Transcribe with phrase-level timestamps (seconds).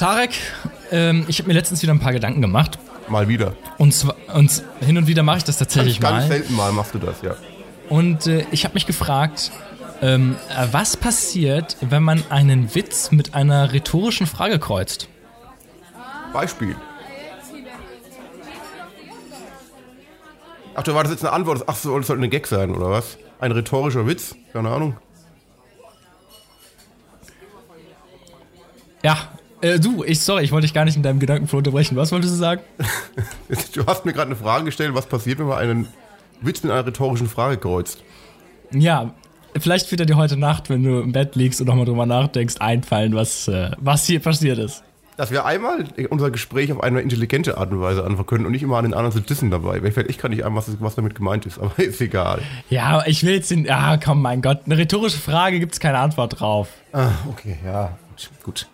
[0.00, 0.30] Tarek,
[0.90, 2.78] ähm, ich habe mir letztens wieder ein paar Gedanken gemacht.
[3.08, 3.52] Mal wieder.
[3.76, 6.26] Und, zwar, und hin und wieder mache ich das tatsächlich Ganz mal.
[6.26, 7.34] selten mal machst du das, ja.
[7.90, 9.52] Und äh, ich habe mich gefragt,
[10.00, 15.06] ähm, äh, was passiert, wenn man einen Witz mit einer rhetorischen Frage kreuzt?
[16.32, 16.76] Beispiel.
[20.76, 21.64] Ach, du war das jetzt eine Antwort?
[21.66, 23.18] Ach so, das sollte eine Gag sein, oder was?
[23.38, 24.34] Ein rhetorischer Witz?
[24.54, 24.96] Keine Ahnung.
[29.02, 29.28] Ja,
[29.62, 31.96] äh, du, ich, sorry, ich wollte dich gar nicht in deinem Gedankenflow unterbrechen.
[31.96, 32.62] Was wolltest du sagen?
[33.74, 35.88] Du hast mir gerade eine Frage gestellt, was passiert, wenn man einen
[36.40, 38.02] Witz mit einer rhetorischen Frage kreuzt?
[38.72, 39.14] Ja,
[39.58, 42.56] vielleicht wird er dir heute Nacht, wenn du im Bett liegst und nochmal drüber nachdenkst,
[42.60, 44.84] einfallen, was, äh, was hier passiert ist.
[45.16, 48.62] Dass wir einmal unser Gespräch auf eine intelligente Art und Weise anfangen können und nicht
[48.62, 49.80] immer an den anderen zu dissen dabei.
[49.92, 52.40] Fällt echt gar nicht ein, was, was damit gemeint ist, aber ist egal.
[52.70, 53.66] Ja, ich will jetzt den.
[53.66, 54.60] Ja, komm, mein Gott.
[54.64, 56.68] Eine rhetorische Frage gibt es keine Antwort drauf.
[56.92, 58.30] Ah, okay, ja, gut.
[58.44, 58.68] gut.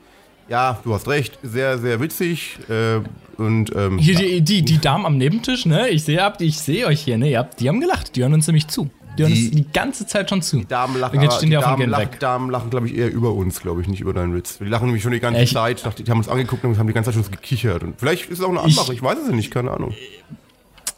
[0.49, 1.39] Ja, du hast recht.
[1.43, 2.59] Sehr, sehr witzig.
[2.69, 3.01] Äh,
[3.41, 5.89] und, ähm, Hier, die, die, die Damen am Nebentisch, ne?
[5.89, 7.31] Ich sehe ich seh euch hier, ne?
[7.31, 8.15] Ihr habt, die haben gelacht.
[8.17, 8.89] Die hören uns nämlich zu.
[9.19, 10.63] Die hören Die- uns die ganze Zeit schon zu.
[10.65, 12.09] Damen lachen, Und jetzt aber stehen die, auf dem Damen lachen.
[12.21, 14.59] Damen lachen, glaube ich, eher über uns, glaube ich, nicht über deinen Witz.
[14.59, 15.53] Die lachen nämlich schon die ganze Echt?
[15.55, 15.83] Zeit.
[15.99, 17.83] Die haben uns angeguckt und haben die ganze Zeit schon gekichert.
[17.83, 19.95] Und vielleicht ist es auch eine Ich- Anmache, ich, weiß es ja nicht, keine Ahnung.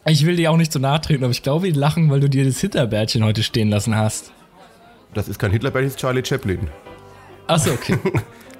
[0.07, 2.29] Ich will dir auch nicht so nahe treten, aber ich glaube, die lachen, weil du
[2.29, 4.33] dir das Hitlerbärtchen heute stehen lassen hast.
[5.15, 6.69] Das ist kein Hitlerbärtchen, das ist Charlie Chaplin.
[7.47, 7.99] Achso, okay.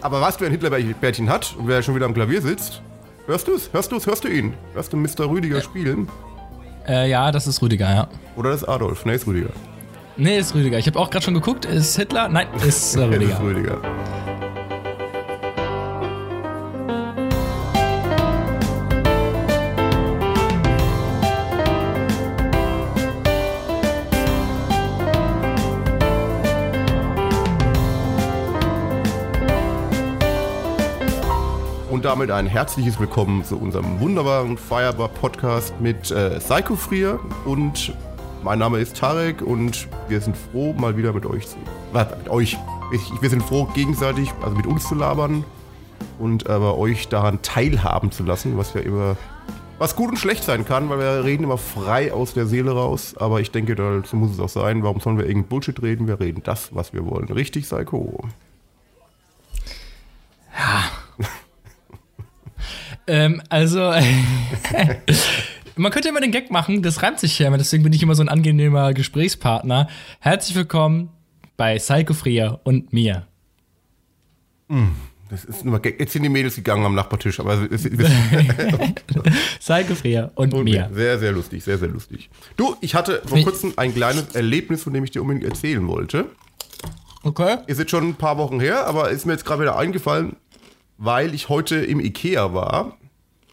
[0.01, 2.83] Aber was, wer ein Hitlerbärtchen hat und wer schon wieder am Klavier sitzt,
[3.27, 3.71] hörst du es?
[3.73, 4.07] Hörst du es?
[4.07, 4.55] Hörst du ihn?
[4.75, 5.29] Hörst du Mr.
[5.29, 6.09] Rüdiger spielen?
[6.87, 8.09] äh, ja, das ist Rüdiger, ja.
[8.37, 9.05] Oder das ist Adolf?
[9.05, 9.51] Ne, ist Rüdiger.
[10.17, 10.79] Nee, ist Rüdiger.
[10.79, 11.65] Ich habe auch gerade schon geguckt.
[11.65, 12.29] Ist Hitler?
[12.29, 13.33] Nein, ist äh, Rüdiger.
[13.35, 13.79] ist Rüdiger.
[32.09, 37.93] Damit ein herzliches Willkommen zu unserem wunderbaren Firebar-Podcast mit äh, Psycho Frier und
[38.43, 41.59] mein Name ist Tarek und wir sind froh, mal wieder mit euch zu.
[41.93, 42.57] Was, mit euch.
[42.95, 45.45] Ich, wir sind froh, gegenseitig, also mit uns zu labern
[46.19, 49.19] und aber euch daran teilhaben zu lassen, was ja immer
[49.77, 53.17] was gut und schlecht sein kann, weil wir reden immer frei aus der Seele raus.
[53.19, 54.83] Aber ich denke, dazu muss es auch sein.
[54.83, 56.09] Warum sollen wir irgendein Bullshit reden?
[56.09, 57.29] Wir reden das, was wir wollen.
[57.29, 58.25] Richtig, Psycho.
[63.09, 63.79] Ähm, also,
[65.77, 68.15] man könnte immer den Gag machen, das reimt sich ja immer, deswegen bin ich immer
[68.15, 69.89] so ein angenehmer Gesprächspartner.
[70.21, 71.09] Herzlich willkommen
[71.57, 73.27] bei Psycho Frier und mir.
[75.31, 77.99] Das ist nur mal, jetzt sind die Mädels gegangen am Nachbartisch, aber es ist
[79.59, 80.91] Psycho Frier und, Und mir.
[80.93, 82.29] Sehr, sehr lustig, sehr, sehr lustig.
[82.59, 86.27] Du, ich hatte vor kurzem ein kleines Erlebnis, von dem ich dir unbedingt erzählen wollte.
[87.23, 87.57] Okay.
[87.67, 90.37] Ist jetzt schon ein paar Wochen her, aber ist mir jetzt gerade wieder eingefallen,
[90.99, 92.98] weil ich heute im Ikea war.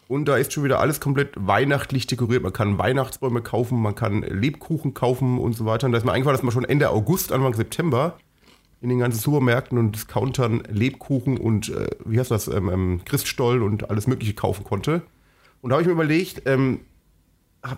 [0.08, 2.44] Und da ist schon wieder alles komplett weihnachtlich dekoriert.
[2.44, 5.88] Man kann Weihnachtsbäume kaufen, man kann Lebkuchen kaufen und so weiter.
[5.88, 8.18] Und da ist mir eingefallen, dass man schon Ende August, Anfang September
[8.82, 13.64] in den ganzen Supermärkten und Discountern Lebkuchen und, äh, wie heißt das, ähm, ähm, Christstollen
[13.64, 15.02] und alles Mögliche kaufen konnte.
[15.62, 16.82] Und da habe ich mir überlegt, ähm,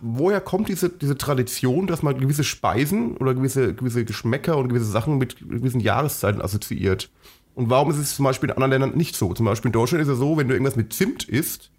[0.02, 4.86] woher kommt diese, diese Tradition, dass man gewisse Speisen oder gewisse, gewisse Geschmäcker und gewisse
[4.86, 7.10] Sachen mit gewissen Jahreszeiten assoziiert?
[7.56, 9.34] Und warum ist es zum Beispiel in anderen Ländern nicht so?
[9.34, 11.72] Zum Beispiel in Deutschland ist es so, wenn du irgendwas mit Zimt isst,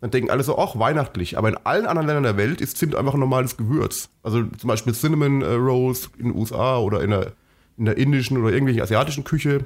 [0.00, 1.38] dann denken alle so, ach, weihnachtlich.
[1.38, 4.10] Aber in allen anderen Ländern der Welt ist Zimt einfach ein normales Gewürz.
[4.22, 7.32] Also zum Beispiel Cinnamon äh, Rolls in den USA oder in der,
[7.78, 9.64] in der indischen oder irgendwelchen asiatischen Küche.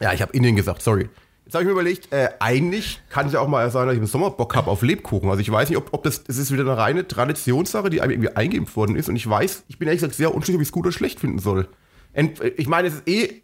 [0.00, 1.08] Ja, ich habe Indien gesagt, sorry.
[1.44, 4.02] Jetzt habe ich mir überlegt, äh, eigentlich kann es ja auch mal sein, dass ich
[4.02, 5.30] im Sommer Bock habe auf Lebkuchen.
[5.30, 8.12] Also ich weiß nicht, ob, ob das, das ist wieder eine reine Traditionssache, die einem
[8.12, 9.08] irgendwie eingeimpft worden ist.
[9.08, 11.20] Und ich weiß, ich bin ehrlich gesagt sehr unschlüssig, ob ich es gut oder schlecht
[11.20, 11.68] finden soll.
[12.12, 13.42] Ent, ich meine, es ist eh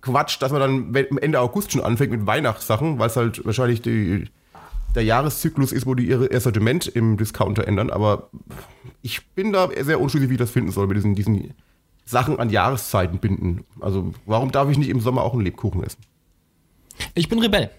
[0.00, 4.30] Quatsch, dass man dann Ende August schon anfängt mit Weihnachtssachen, weil es halt wahrscheinlich die,
[4.94, 7.90] der Jahreszyklus ist, wo die ihre ihr Sortiment im Discounter ändern.
[7.90, 8.30] Aber
[9.02, 11.54] ich bin da sehr unschlüssig, wie ich das finden soll, mit diesen, diesen
[12.04, 13.64] Sachen an Jahreszeiten binden.
[13.80, 16.00] Also warum darf ich nicht im Sommer auch einen Lebkuchen essen?
[17.14, 17.70] Ich bin Rebell.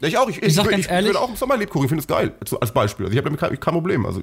[0.00, 0.28] Ja, ich auch.
[0.28, 1.84] Ich, Ich sag ich, ganz ich, ehrlich- ich würde auch im Sommer Lebkuchen.
[1.86, 2.32] Ich finde es geil.
[2.40, 3.06] Also als Beispiel.
[3.06, 4.06] Also ich habe damit kein, kein Problem.
[4.06, 4.22] Also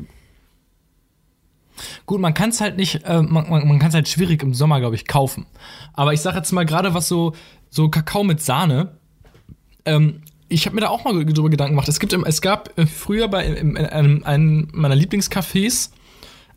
[2.05, 4.53] Gut, man kann es halt nicht, äh, man, man, man kann es halt schwierig im
[4.53, 5.45] Sommer, glaube ich, kaufen.
[5.93, 7.33] Aber ich sage jetzt mal gerade was so,
[7.69, 8.97] so Kakao mit Sahne.
[9.83, 11.87] Ähm, ich habe mir da auch mal drüber Gedanken gemacht.
[11.89, 15.89] Es gibt, es gab äh, früher bei in einem, einem meiner Lieblingscafés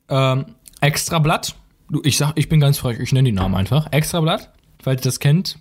[0.08, 0.46] ähm,
[0.80, 1.56] Extrablatt.
[1.90, 3.90] Du, ich sag, ich bin ganz frech, ich nenne die Namen einfach.
[3.92, 4.52] Extrablatt,
[4.82, 5.58] falls ihr das kennt.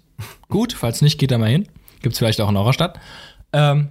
[0.50, 1.68] Gut, falls nicht, geht da mal hin.
[2.02, 3.00] Gibt's vielleicht auch in eurer Stadt.
[3.54, 3.90] Ähm,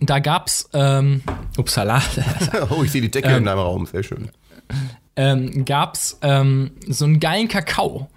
[0.00, 1.22] da gab's, ähm,
[1.56, 2.02] upsala,
[2.70, 3.86] oh, ich sehe die Decke in deinem Raum.
[3.86, 4.30] Sehr schön.
[5.16, 8.08] ähm, gab's ähm, so einen geilen Kakao.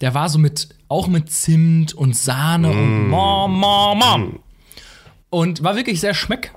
[0.00, 4.26] Der war so mit auch mit Zimt und Sahne und ma, ma, ma.
[5.36, 6.54] Und war wirklich sehr schmeck.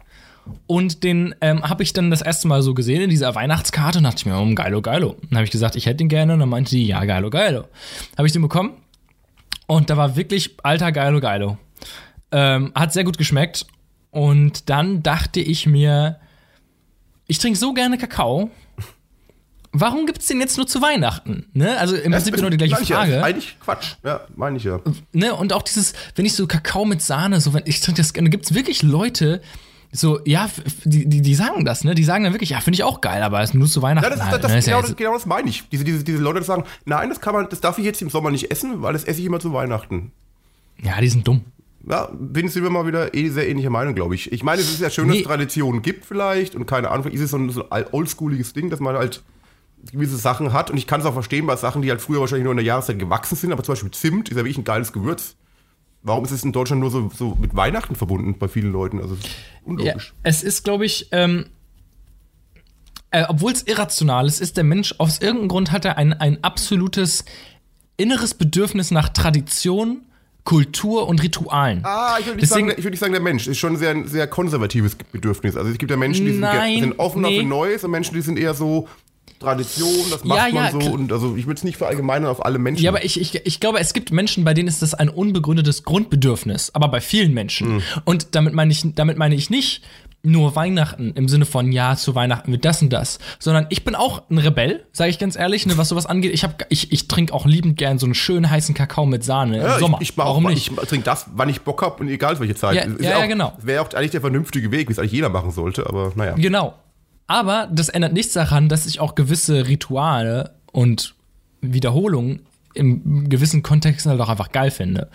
[0.66, 4.06] Und den ähm, habe ich dann das erste Mal so gesehen in dieser Weihnachtskarte und
[4.06, 5.18] dachte ich mir, oh, geilo, geilo.
[5.24, 6.32] Dann habe ich gesagt, ich hätte den gerne.
[6.32, 7.66] Und dann meinte die, ja, geilo, geilo.
[8.18, 8.78] Habe ich den bekommen.
[9.68, 11.58] Und da war wirklich alter geilo, geilo.
[12.32, 13.66] Ähm, hat sehr gut geschmeckt.
[14.12, 16.18] Und dann dachte ich mir,
[17.28, 18.50] ich trinke so gerne Kakao.
[19.72, 21.46] Warum gibt es den jetzt nur zu Weihnachten?
[21.54, 21.78] Ne?
[21.78, 23.14] Also im Prinzip genau die gleiche ich Frage.
[23.14, 23.24] Ja.
[23.24, 23.96] Eigentlich Quatsch.
[24.04, 24.80] Ja, meine ich ja.
[25.14, 28.14] ne, und auch dieses, wenn ich so Kakao mit Sahne, so wenn ich trinke das
[28.14, 29.42] gerne, gibt es wirklich Leute,
[29.92, 30.50] so, ja,
[30.86, 31.96] die, die, die sagen das, ne?
[31.96, 34.04] Die sagen dann wirklich, ja, finde ich auch geil, aber es ist nur zu Weihnachten.
[34.10, 34.58] Ja, das, halt, das, ne?
[34.58, 35.68] das, ja genau, das, genau das meine ich.
[35.70, 38.10] Diese, diese, diese Leute die sagen, nein, das kann man, das darf ich jetzt im
[38.10, 40.12] Sommer nicht essen, weil das esse ich immer zu Weihnachten.
[40.82, 41.42] ja, die sind dumm.
[41.88, 44.32] Ja, bin sind wir mal wieder eh sehr ähnliche Meinung, glaube ich.
[44.32, 45.22] Ich meine, es ist ja schön, dass Nee.
[45.22, 48.70] es Traditionen gibt vielleicht und keine Ahnung, ist es so ein, so ein oldschooliges Ding,
[48.70, 49.24] dass man halt
[49.92, 52.44] gewisse Sachen hat und ich kann es auch verstehen bei Sachen, die halt früher wahrscheinlich
[52.44, 54.92] nur in der Jahreszeit gewachsen sind, aber zum Beispiel Zimt ist ja wirklich ein geiles
[54.94, 55.36] Gewürz.
[56.02, 59.02] Warum ist es in Deutschland nur so, so mit Weihnachten verbunden bei vielen Leuten?
[59.02, 59.34] Also es ist Ja,
[59.66, 60.14] unlogisch.
[60.24, 61.48] es ist, glaube ich, ähm,
[63.12, 66.44] äh, obwohl es irrational ist, ist der Mensch, aus irgendeinem Grund hat er ein, ein
[66.44, 67.26] absolutes
[67.98, 70.04] inneres Bedürfnis nach Tradition,
[70.46, 71.82] Kultur und Ritualen.
[71.84, 73.78] Ah, ich würde nicht, Deswegen- sagen, ich würd nicht sagen, der Mensch ist schon ein
[73.78, 75.56] sehr, ein sehr konservatives Bedürfnis.
[75.58, 77.40] Also es gibt ja Menschen, die sind, Nein, sind offener nee.
[77.42, 78.88] für Neues und Menschen, die sind eher so
[79.40, 80.80] Tradition, das macht Ja, man ja, so.
[80.80, 80.92] klar.
[80.94, 82.84] Und also ich würde es nicht verallgemeinern auf alle Menschen.
[82.84, 85.84] Ja, aber ich, ich, ich glaube, es gibt Menschen, bei denen ist das ein unbegründetes
[85.84, 87.76] Grundbedürfnis, aber bei vielen Menschen.
[87.76, 87.84] Mhm.
[88.06, 89.84] Und damit meine ich, damit meine ich nicht
[90.22, 93.96] nur Weihnachten im Sinne von ja, zu Weihnachten wird das und das, sondern ich bin
[93.96, 96.34] auch ein Rebell, sage ich ganz ehrlich, ne, was sowas angeht.
[96.34, 99.58] Ich, hab, ich, ich trinke auch liebend gern so einen schönen heißen Kakao mit Sahne
[99.58, 99.98] Ja, im Sommer.
[100.02, 100.72] Ich, ich, Warum auch, nicht?
[100.72, 102.76] ich trinke das, wann ich Bock habe und egal welche Zeit.
[102.76, 103.54] Ja, Ist ja, ja, auch, genau.
[103.62, 106.36] Wäre auch eigentlich der vernünftige Weg, wie es eigentlich jeder machen sollte, aber naja.
[106.36, 106.74] Genau.
[107.30, 111.14] Aber das ändert nichts daran, dass ich auch gewisse Rituale und
[111.62, 112.42] Wiederholungen
[112.74, 115.10] im gewissen Kontext halt auch einfach geil finde.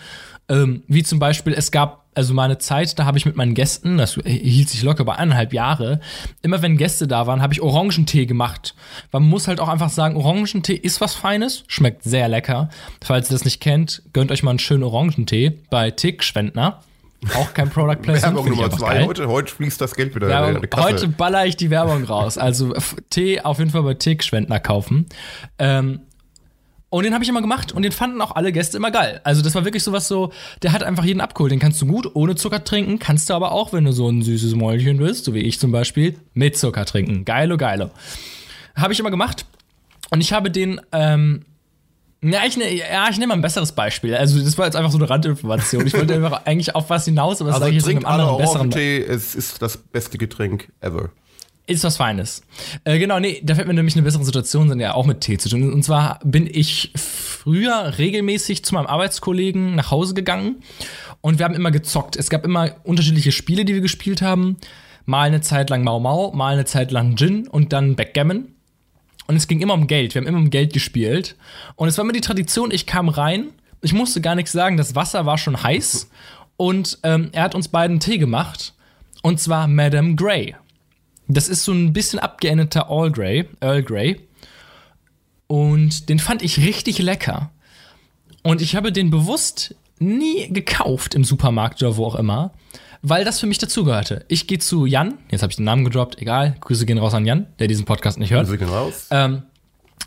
[0.49, 3.55] Ähm, wie zum Beispiel, es gab also mal eine Zeit, da habe ich mit meinen
[3.55, 5.99] Gästen, das hielt sich locker bei eineinhalb Jahre,
[6.43, 8.77] immer wenn Gäste da waren, habe ich Orangentee gemacht.
[9.11, 12.69] Man muss halt auch einfach sagen, Orangentee ist was Feines, schmeckt sehr lecker.
[13.03, 16.81] Falls ihr das nicht kennt, gönnt euch mal einen schönen Orangentee bei Tick Schwendner.
[17.35, 18.37] Auch kein Product Placement.
[18.37, 18.95] Werbung Nummer zwei.
[18.99, 19.07] geil.
[19.07, 20.83] Heute, heute fließt das Geld wieder Ja, in die Kasse.
[20.85, 22.37] heute baller ich die Werbung raus.
[22.39, 22.75] Also
[23.11, 25.07] Tee auf jeden Fall bei Tick-Schwendner kaufen.
[25.59, 26.01] Ähm,
[26.91, 29.21] und den habe ich immer gemacht und den fanden auch alle Gäste immer geil.
[29.25, 30.33] Also das war wirklich sowas so,
[30.63, 31.51] der hat einfach jeden abgeholt.
[31.51, 34.23] Den kannst du gut ohne Zucker trinken, kannst du aber auch, wenn du so ein
[34.23, 37.25] süßes Mäulchen bist, so wie ich zum Beispiel, mit Zucker trinken.
[37.25, 37.91] Geilo, geilo.
[38.77, 39.45] Habe ich immer gemacht.
[40.11, 41.45] Und ich habe den, ähm,
[42.33, 44.15] ja, ich, ne, ja, ich nehme mal ein besseres Beispiel.
[44.15, 45.87] Also, das war jetzt einfach so eine Randinformation.
[45.87, 48.21] Ich wollte einfach eigentlich auf was hinaus, aber das also sage ich jetzt trink einem
[48.21, 51.11] anderen, besseren Orangentee, es ist das beste Getränk ever.
[51.67, 52.43] Ist was Feines.
[52.85, 55.39] Äh, genau, nee, da fällt mir nämlich eine bessere Situation, sind ja auch mit Tee
[55.39, 55.73] zu tun.
[55.73, 60.63] Und zwar bin ich früher regelmäßig zu meinem Arbeitskollegen nach Hause gegangen
[61.23, 62.17] und wir haben immer gezockt.
[62.17, 64.59] Es gab immer unterschiedliche Spiele, die wir gespielt haben.
[65.07, 68.54] Mal eine Zeit lang Mau Mau, mal eine Zeit lang Gin und dann Backgammon.
[69.27, 70.15] Und es ging immer um Geld.
[70.15, 71.37] Wir haben immer um Geld gespielt.
[71.77, 73.51] Und es war immer die Tradition, ich kam rein,
[73.81, 76.09] ich musste gar nichts sagen, das Wasser war schon heiß.
[76.57, 78.75] Und ähm, er hat uns beiden Tee gemacht.
[79.23, 80.55] Und zwar Madame Grey.
[81.29, 84.21] Das ist so ein bisschen abgeänderter Earl Grey, Earl Grey.
[85.47, 87.51] Und den fand ich richtig lecker.
[88.43, 92.53] Und ich habe den bewusst nie gekauft im Supermarkt oder wo auch immer,
[93.07, 94.25] weil das für mich dazugehörte.
[94.29, 97.27] Ich gehe zu Jan, jetzt habe ich den Namen gedroppt, egal, Grüße gehen raus an
[97.27, 98.47] Jan, der diesen Podcast nicht hört.
[98.47, 99.09] Also gehen raus.
[99.11, 99.43] Ähm,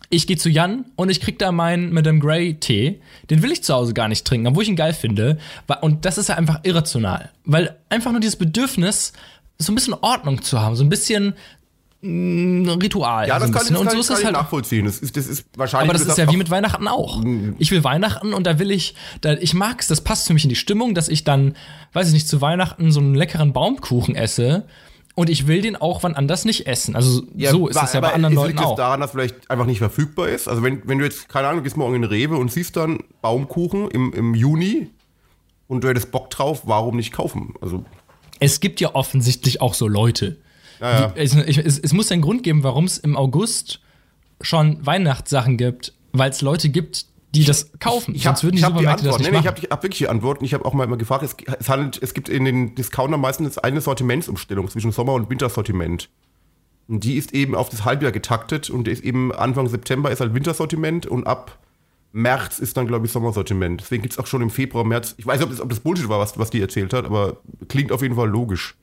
[0.10, 3.00] ich gehe zu Jan und ich krieg da meinen Madame Grey Tee.
[3.30, 5.38] Den will ich zu Hause gar nicht trinken, obwohl ich ihn geil finde.
[5.82, 7.30] Und das ist ja einfach irrational.
[7.46, 9.14] Weil einfach nur dieses Bedürfnis,
[9.60, 11.36] so ein bisschen Ordnung zu haben, so ein bisschen
[12.04, 13.28] Ritual.
[13.28, 14.36] ja, so das kann, das Und so ich- ist es ich halt.
[14.36, 14.86] nachvollziehen.
[14.86, 15.90] Das ist, das ist wahrscheinlich.
[15.90, 17.24] Aber das ist ja wie mit Weihnachten auch.
[17.58, 20.50] Ich will Weihnachten und da will ich, da, ich mag's, das passt für mich in
[20.50, 21.56] die Stimmung, dass ich dann,
[21.94, 24.66] weiß ich nicht, zu Weihnachten so einen leckeren Baumkuchen esse
[25.16, 26.96] und ich will den auch wann anders nicht essen.
[26.96, 28.76] Also so ist das ja bei anderen es Leuten liegt es auch.
[28.76, 30.48] daran, dass vielleicht einfach nicht verfügbar ist.
[30.48, 33.90] Also wenn, wenn du jetzt, keine Ahnung, gehst morgen in Rewe und siehst dann Baumkuchen
[33.90, 34.90] im, im Juni
[35.68, 37.56] und du hättest Bock drauf, warum nicht kaufen?
[37.60, 37.84] Also
[38.40, 40.38] Es gibt ja offensichtlich auch so Leute.
[40.80, 41.08] Ja.
[41.10, 43.80] Die, es, ich- es, es muss einen Grund geben, warum es im August
[44.42, 47.06] schon Weihnachtssachen gibt, weil es Leute gibt,
[47.36, 48.16] die das kaufen.
[48.16, 49.20] Ich habe Sonst würden die hab die Supermärkte das Antwort.
[49.22, 49.58] nicht Nee, nee, ich machen.
[49.62, 50.40] habe hab wirklich die Antwort.
[50.40, 53.20] und Ich habe auch mal immer gefragt, es, es, handelt, es gibt in den Discountern
[53.20, 56.10] meistens eine Sortimentsumstellung zwischen Sommer- und Wintersortiment.
[56.88, 60.34] Und die ist eben auf das Halbjahr getaktet und ist eben Anfang September ist halt
[60.34, 61.58] Wintersortiment und ab
[62.14, 63.82] März ist dann, glaube ich, Sommersortiment.
[63.82, 65.14] Deswegen gibt es auch schon im Februar, März.
[65.18, 67.38] Ich weiß nicht, ob das, ob das Bullshit war, was, was die erzählt hat, aber
[67.68, 68.76] klingt auf jeden Fall logisch.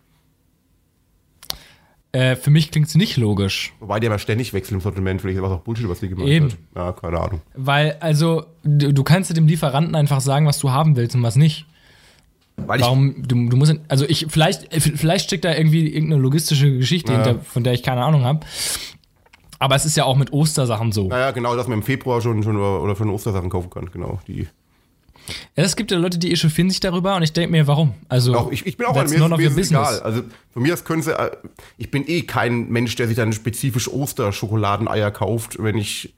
[2.15, 3.73] Äh, für mich klingt es nicht logisch.
[3.81, 5.21] Wobei die aber ständig wechseln im Sortiment.
[5.21, 6.47] Vielleicht ist das auch Bullshit, was die gemacht Eben.
[6.47, 6.57] hat.
[6.77, 7.41] Ja, keine Ahnung.
[7.57, 11.25] Weil, also, du, du kannst ja dem Lieferanten einfach sagen, was du haben willst und
[11.25, 11.67] was nicht.
[12.57, 16.79] Weil ich, Warum, du, du musst, also ich, vielleicht, vielleicht steckt da irgendwie irgendeine logistische
[16.79, 17.25] Geschichte Ja.
[17.25, 18.47] hinter, von der ich keine Ahnung habe.
[19.59, 21.09] Aber es ist ja auch mit Ostersachen so.
[21.09, 23.91] naja, genau, dass man im Februar schon, schon oder, oder für den Ostersachen kaufen kann.
[23.93, 24.21] Genau.
[24.29, 24.47] Die,
[25.57, 27.95] Ja, es gibt ja Leute, die echauffieren sich darüber und ich denke mir, warum?
[28.09, 30.01] Also, auch ich, ich bin auch an mir, mir ist egal.
[30.01, 31.31] Also von mir aus können sie, äh,
[31.79, 36.15] ich bin eh kein Mensch, der sich dann spezifisch Osterschokoladeneier kauft, wenn ich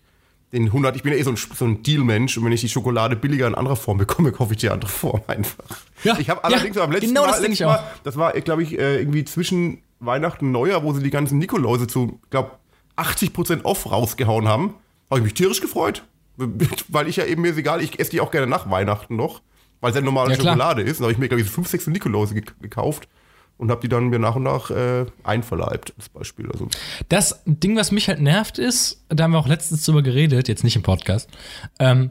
[0.53, 2.69] den 100, ich bin ja eh so ein, so ein Deal-Mensch und wenn ich die
[2.69, 5.81] Schokolade billiger in anderer Form bekomme, kaufe ich die andere Form einfach.
[6.05, 8.63] Ja, ich habe ja, allerdings am letzten genau Mal, das ich Mal, das war, glaube
[8.63, 12.53] ich, äh, irgendwie zwischen Weihnachten und Neujahr, wo sie die ganzen Nikoläuse zu, glaube
[12.97, 14.75] 80% off rausgehauen haben,
[15.11, 16.05] habe ich mich tierisch gefreut.
[16.89, 19.43] Weil ich ja eben, mir ist egal, ich esse die auch gerne nach Weihnachten noch,
[19.81, 20.37] weil es ja normale Ja.
[20.37, 21.01] Schokolade ist.
[21.01, 23.09] Da habe ich mir, glaube ich, so fünf, sechs Nikoläuse ge gekauft
[23.59, 26.51] und habe die dann mir nach und nach äh, einverleibt, als Beispiel.
[26.53, 26.69] Also,
[27.09, 30.65] Das Ding, was mich halt nervt, ist, da haben wir auch letztens drüber geredet, jetzt
[30.65, 31.29] nicht im Podcast.
[31.79, 32.11] Ähm,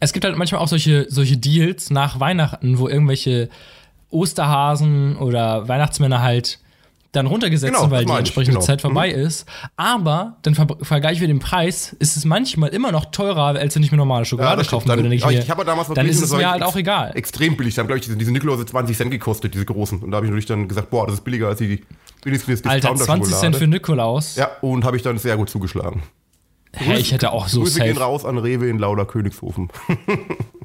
[0.00, 3.48] es gibt halt manchmal auch solche, solche Deals nach Weihnachten, wo irgendwelche
[4.10, 6.60] Osterhasen oder Weihnachtsmänner halt
[7.12, 8.64] dann runtergesetzt Genau, sind, weil die entsprechende genau.
[8.66, 9.46] Zeit vorbei ist.
[9.76, 13.82] Aber dann ver vergleichen wir den Preis, ist es manchmal immer noch teurer, als wenn
[13.82, 14.70] ich mir normale Schokolade stimmt.
[14.82, 15.02] kaufen würde.
[15.02, 17.12] Dann- Denke aber ich mir, ich habe damals dann ist es mir halt auch egal.
[17.14, 17.74] extrem billig.
[17.74, 20.00] Da haben, glaube ich, diese, Nikoläuse 20 Cent gekostet, diese großen.
[20.00, 21.82] Und da habe ich natürlich dann gesagt, boah, das ist billiger als die
[22.22, 23.66] billigste Alter, 20 Cent für.
[23.66, 24.36] Nikolaus.
[24.36, 26.02] Ja, und habe ich dann sehr gut zugeschlagen.
[26.74, 28.04] Hä, ich hätte auch so Grüße gehen safe.
[28.04, 29.68] raus an Rewe in Lauder Königshofen.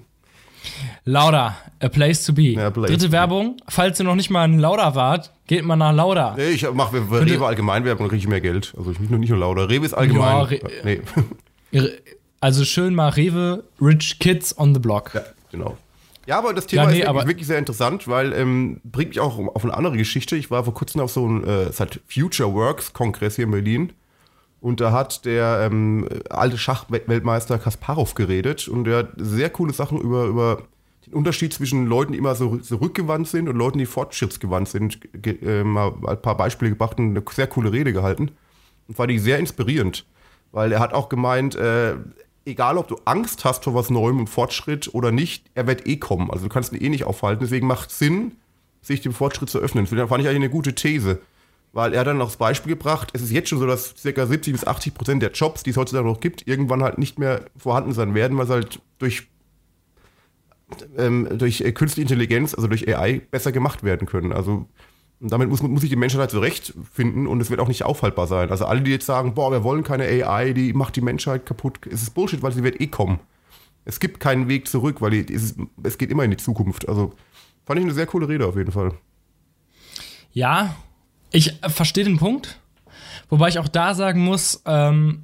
[1.06, 2.54] Lauda, a place to be.
[2.54, 3.12] Ja, place Dritte to be.
[3.14, 6.36] Werbung, falls ihr noch nicht mal in Lauda wart, geht mal nach Lauda.
[6.38, 8.74] Nee, ich mache Rewe Allgemeinwerbung, dann kriege ich mehr Geld.
[8.78, 9.70] Also ich nicht nur, nicht nur Lauder.
[9.70, 10.22] Rewe ist allgemein.
[10.22, 11.02] Ja, Re- nee.
[12.40, 15.12] Also schön mal Rewe, Rich Kids on the Block.
[15.14, 15.78] Ja, genau.
[16.26, 19.20] Ja, aber das Thema Ja, nee, ist wirklich, wirklich sehr interessant, weil ähm, bringt mich
[19.22, 20.36] auch auf eine andere Geschichte.
[20.36, 23.94] Ich war vor kurzem auf so einem äh, hat Future Works Kongress hier in Berlin
[24.60, 30.00] und da hat der ähm, alte Schachweltmeister Kasparov geredet und der hat sehr coole Sachen
[30.00, 30.64] über, über
[31.14, 35.38] Unterschied zwischen Leuten, die immer so, so rückgewandt sind und Leuten, die fortschrittsgewandt sind, ge,
[35.42, 38.32] äh, mal ein paar Beispiele gebracht und eine sehr coole Rede gehalten.
[38.88, 40.06] Und fand ich sehr inspirierend,
[40.52, 41.96] weil er hat auch gemeint, äh,
[42.46, 45.98] egal ob du Angst hast vor was Neuem und Fortschritt oder nicht, er wird eh
[45.98, 46.30] kommen.
[46.30, 47.44] Also du kannst ihn eh nicht aufhalten.
[47.44, 48.34] Deswegen macht Sinn,
[48.82, 49.86] sich dem Fortschritt zu öffnen.
[49.90, 51.22] Das fand ich eigentlich eine gute These.
[51.72, 54.28] Weil er dann noch das Beispiel gebracht, es ist jetzt schon so, dass ca.
[54.28, 57.46] 70 bis 80 Prozent der Jobs, die es heutzutage noch gibt, irgendwann halt nicht mehr
[57.58, 59.28] vorhanden sein werden, weil sie halt durch,
[60.98, 64.34] ähm, durch äh, künstliche Intelligenz, also durch AI, besser gemacht werden können.
[64.34, 64.68] Also
[65.20, 68.50] damit muss, muss sich die Menschheit halt zurechtfinden und es wird auch nicht aufhaltbar sein.
[68.50, 71.80] Also alle, die jetzt sagen, boah, wir wollen keine AI, die macht die Menschheit kaputt,
[71.90, 73.20] es ist Bullshit, weil sie wird eh kommen.
[73.86, 76.88] Es gibt keinen Weg zurück, weil es, ist, es geht immer in die Zukunft.
[76.88, 77.14] Also
[77.66, 78.94] fand ich eine sehr coole Rede auf jeden Fall.
[80.32, 80.76] Ja,
[81.32, 82.60] ich äh, verstehe den Punkt.
[83.30, 85.24] Wobei ich auch da sagen muss, ähm,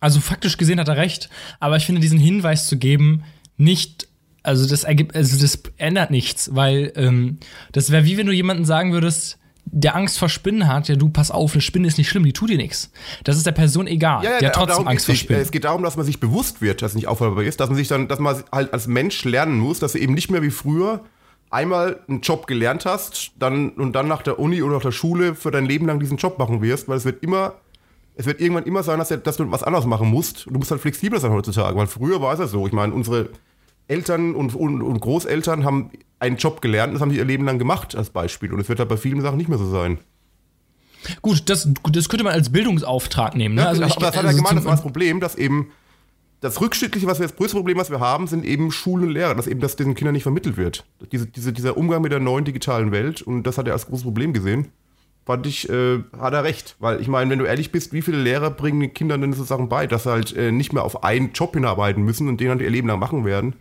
[0.00, 3.24] also faktisch gesehen hat er recht, aber ich finde diesen Hinweis zu geben,
[3.56, 4.08] nicht,
[4.42, 7.38] also das ergibt, also das ändert nichts, weil ähm,
[7.72, 11.08] das wäre wie wenn du jemandem sagen würdest, der Angst vor Spinnen hat, ja du,
[11.08, 12.90] pass auf, eine Spinne ist nicht schlimm, die tut dir nichts.
[13.24, 14.22] Das ist der Person egal.
[14.22, 15.14] der hat trotzdem Angst vor.
[15.14, 15.40] Spinnen.
[15.40, 17.76] Es geht darum, dass man sich bewusst wird, dass es nicht aufhaltbar ist, dass man
[17.76, 20.50] sich dann, dass man halt als Mensch lernen muss, dass du eben nicht mehr wie
[20.50, 21.00] früher
[21.50, 25.34] einmal einen Job gelernt hast, dann und dann nach der Uni oder nach der Schule
[25.34, 27.54] für dein Leben lang diesen Job machen wirst, weil es wird immer,
[28.16, 30.46] es wird irgendwann immer sein, dass, dass du was anderes machen musst.
[30.46, 32.66] Und du musst halt flexibler sein heutzutage, weil früher war es ja so.
[32.66, 33.28] Ich meine, unsere
[33.88, 37.58] Eltern und, und, und Großeltern haben einen Job gelernt, das haben sie ihr Leben lang
[37.58, 38.52] gemacht als Beispiel.
[38.52, 39.98] Und es wird halt bei vielen Sachen nicht mehr so sein.
[41.20, 43.56] Gut, das, das könnte man als Bildungsauftrag nehmen.
[43.56, 43.62] Ne?
[43.62, 45.72] Ja, Also aber ich, das hat er also gemeint, das war das Problem, dass eben
[46.40, 49.34] das rückschrittliche, was wir das größte Problem, was wir haben, sind eben Schulen und Lehrer,
[49.34, 50.84] dass eben das den Kindern nicht vermittelt wird.
[51.12, 54.04] Diese, diese, dieser Umgang mit der neuen digitalen Welt und das hat er als großes
[54.04, 54.68] Problem gesehen.
[55.24, 56.74] Fand ich, äh, hat er recht.
[56.80, 59.44] Weil ich meine, wenn du ehrlich bist, wie viele Lehrer bringen den Kindern denn so
[59.44, 62.48] Sachen bei, dass sie halt äh, nicht mehr auf einen Job hinarbeiten müssen und den
[62.48, 63.54] halt ihr Leben lang machen werden,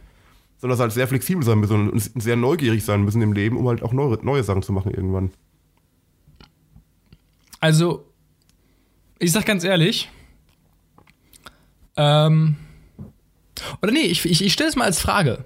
[0.62, 3.68] sondern dass halt sehr flexibel sein müssen und sehr neugierig sein müssen im Leben, um
[3.68, 5.32] halt auch neue, neue Sachen zu machen irgendwann.
[7.60, 8.08] Also,
[9.20, 10.10] ich sag ganz ehrlich,
[11.98, 12.56] ähm,
[13.82, 15.46] oder nee, ich, ich, ich stelle es mal als Frage.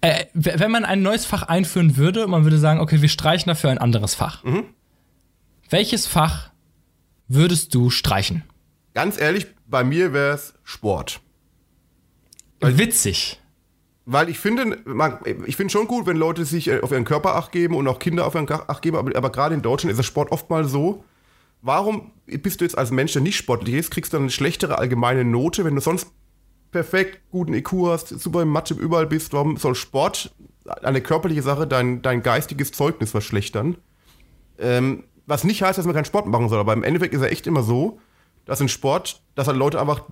[0.00, 3.48] Äh, wenn man ein neues Fach einführen würde und man würde sagen, okay, wir streichen
[3.48, 4.44] dafür ein anderes Fach.
[5.70, 6.50] Welches Fach
[7.26, 8.44] würdest du streichen?
[8.94, 11.20] Ganz ehrlich, bei mir wäre es Sport.
[12.60, 13.40] Weil- Witzig.
[14.10, 17.34] Weil ich finde, man, ich finde schon gut, wenn Leute sich äh, auf ihren Körper
[17.36, 19.90] acht geben und auch Kinder auf ihren Ka- acht geben, aber, aber gerade in Deutschland
[19.90, 21.04] ist der Sport oftmals so.
[21.60, 24.78] Warum bist du jetzt als Mensch, der nicht sportlich ist, kriegst du dann eine schlechtere
[24.78, 26.08] allgemeine Note, wenn du sonst
[26.70, 29.34] perfekt guten IQ hast, super im Mathe überall bist?
[29.34, 30.34] Warum soll Sport,
[30.64, 33.76] eine körperliche Sache, dein, dein geistiges Zeugnis verschlechtern?
[34.58, 37.30] Ähm, was nicht heißt, dass man keinen Sport machen soll, aber im Endeffekt ist er
[37.30, 38.00] echt immer so,
[38.46, 40.04] dass ein Sport, dass halt Leute einfach,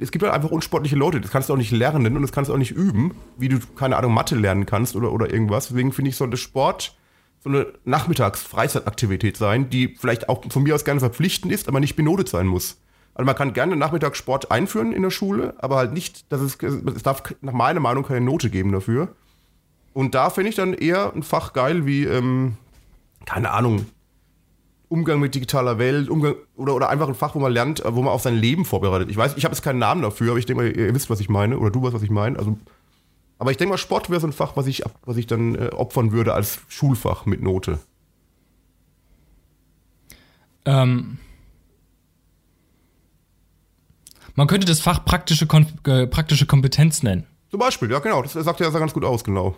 [0.00, 2.48] es gibt halt einfach unsportliche Leute, das kannst du auch nicht lernen und das kannst
[2.48, 5.68] du auch nicht üben, wie du, keine Ahnung, Mathe lernen kannst oder, oder irgendwas.
[5.68, 6.96] Deswegen finde ich, sollte Sport
[7.42, 11.96] so eine Nachmittags-Freizeitaktivität sein, die vielleicht auch von mir aus gerne verpflichtend ist, aber nicht
[11.96, 12.78] benotet sein muss.
[13.14, 17.02] Also man kann gerne Nachmittagssport einführen in der Schule, aber halt nicht, dass es, es
[17.02, 19.14] darf nach meiner Meinung keine Note geben dafür.
[19.92, 22.56] Und da finde ich dann eher ein Fach geil wie, ähm,
[23.26, 23.86] keine Ahnung,
[24.90, 28.12] Umgang mit digitaler Welt, Umgang oder, oder einfach ein Fach, wo man lernt, wo man
[28.12, 29.08] auf sein Leben vorbereitet.
[29.08, 31.20] Ich weiß, ich habe jetzt keinen Namen dafür, aber ich denke mal, ihr wisst, was
[31.20, 32.36] ich meine, oder du weißt, was ich meine.
[32.36, 32.58] Also,
[33.38, 35.68] aber ich denke mal, Sport wäre so ein Fach, was ich, was ich dann äh,
[35.68, 37.78] opfern würde als Schulfach mit Note.
[40.64, 41.18] Ähm,
[44.34, 47.26] man könnte das Fach praktische, Kon äh, praktische Kompetenz nennen.
[47.52, 49.56] Zum Beispiel, ja genau, das sagt ja ganz gut aus, genau.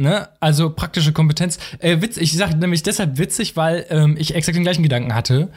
[0.00, 0.28] Ne?
[0.40, 1.58] Also praktische Kompetenz.
[1.78, 5.50] Äh, witz, ich sage nämlich deshalb witzig, weil ähm, ich exakt den gleichen Gedanken hatte,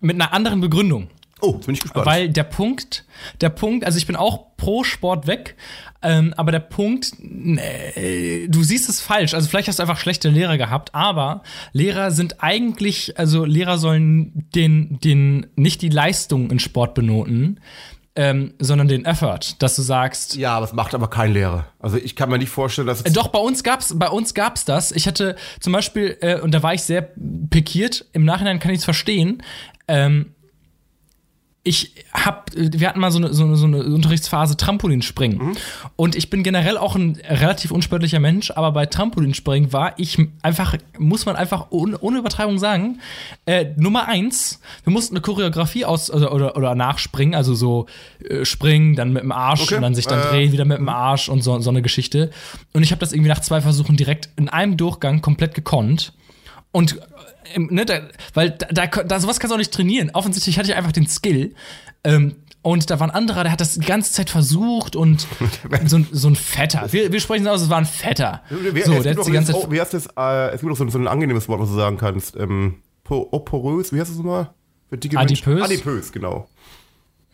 [0.00, 1.08] mit einer anderen Begründung.
[1.42, 2.06] Oh, jetzt bin ich gespannt.
[2.06, 3.04] Weil der Punkt,
[3.42, 5.56] der Punkt, also ich bin auch pro Sport weg,
[6.00, 9.34] ähm, aber der Punkt, äh, du siehst es falsch.
[9.34, 14.48] Also vielleicht hast du einfach schlechte Lehrer gehabt, aber Lehrer sind eigentlich, also Lehrer sollen
[14.54, 17.60] den, den nicht die Leistung in Sport benoten,
[18.14, 20.36] ähm, sondern den Effort, dass du sagst.
[20.36, 21.66] Ja, aber es macht aber kein Lehrer.
[21.78, 23.02] Also ich kann mir nicht vorstellen, dass.
[23.02, 24.92] Äh, doch, bei uns gab's, bei uns gab's das.
[24.92, 27.08] Ich hatte zum Beispiel, äh, und da war ich sehr
[27.50, 29.42] pikiert, im Nachhinein kann ich es verstehen,
[29.88, 30.34] ähm,
[31.64, 35.38] ich hab, wir hatten mal so eine, so eine, so eine Unterrichtsphase Trampolinspringen.
[35.38, 35.52] Mhm.
[35.94, 40.76] Und ich bin generell auch ein relativ unsportlicher Mensch, aber bei Trampolinspringen war ich einfach,
[40.98, 42.98] muss man einfach ohne, ohne Übertreibung sagen,
[43.46, 47.86] äh, Nummer eins, wir mussten eine Choreografie aus oder, oder, oder nachspringen, also so
[48.28, 49.76] äh, springen, dann mit dem Arsch okay.
[49.76, 50.30] und dann sich dann äh.
[50.30, 52.30] drehen, wieder mit dem Arsch und so, so eine Geschichte.
[52.72, 56.12] Und ich habe das irgendwie nach zwei Versuchen direkt in einem Durchgang komplett gekonnt.
[56.72, 56.98] Und
[57.56, 58.00] ne, da,
[58.34, 60.10] weil da, da, sowas kannst du auch nicht trainieren.
[60.12, 61.54] Offensichtlich hatte ich einfach den Skill.
[62.04, 65.26] Ähm, und da war ein anderer, der hat das die ganze Zeit versucht und
[65.86, 66.92] so, so ein Fetter.
[66.92, 68.42] Wir, wir sprechen aus, es war ein Fetter.
[68.50, 69.70] Wie, so, der hat die ganze Zeit.
[69.70, 70.06] Wie heißt das?
[70.16, 72.36] Äh, es gibt auch so, so ein angenehmes Wort, was du sagen kannst.
[72.36, 74.50] Ähm, porös, wie heißt das nochmal?
[74.90, 75.62] Adipös?
[75.62, 76.48] Adipös, genau.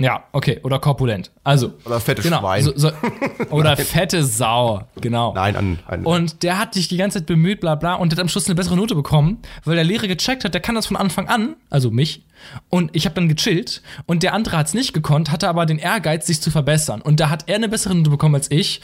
[0.01, 0.61] Ja, okay.
[0.63, 1.33] Oder korpulent.
[1.43, 1.73] Also.
[1.85, 2.63] Oder fette genau, Schwein.
[2.63, 2.91] So, so,
[3.51, 4.85] oder fette Sau.
[5.01, 5.35] Genau.
[5.35, 6.05] Nein, an, an.
[6.05, 8.55] Und der hat sich die ganze Zeit bemüht, bla bla, und hat am Schluss eine
[8.55, 11.91] bessere Note bekommen, weil der Lehrer gecheckt hat, der kann das von Anfang an, also
[11.91, 12.25] mich,
[12.69, 15.79] und ich habe dann gechillt und der andere hat es nicht gekonnt, hatte aber den
[15.79, 17.01] Ehrgeiz, sich zu verbessern.
[17.01, 18.81] Und da hat er eine bessere Note bekommen als ich,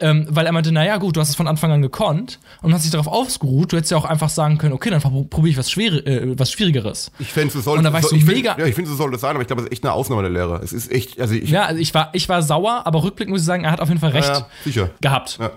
[0.00, 2.84] ähm, weil er meinte, naja gut, du hast es von Anfang an gekonnt und hast
[2.84, 3.72] dich darauf ausgeruht.
[3.72, 6.50] Du hättest ja auch einfach sagen können, okay, dann probiere ich was, Schwere, äh, was
[6.50, 7.12] Schwierigeres.
[7.20, 8.54] Ich finde, es soll, und da war ich so ich mega.
[8.54, 9.92] Find, ja, ich finde, so soll das sein, aber ich glaube, es ist echt eine
[9.92, 10.60] Ausnahme der Lehre.
[10.62, 11.50] Es ist echt, also ich.
[11.50, 13.88] Ja, also ich war, ich war sauer, aber rückblickend muss ich sagen, er hat auf
[13.88, 14.90] jeden Fall recht ja, sicher.
[15.00, 15.38] gehabt.
[15.40, 15.52] Ja.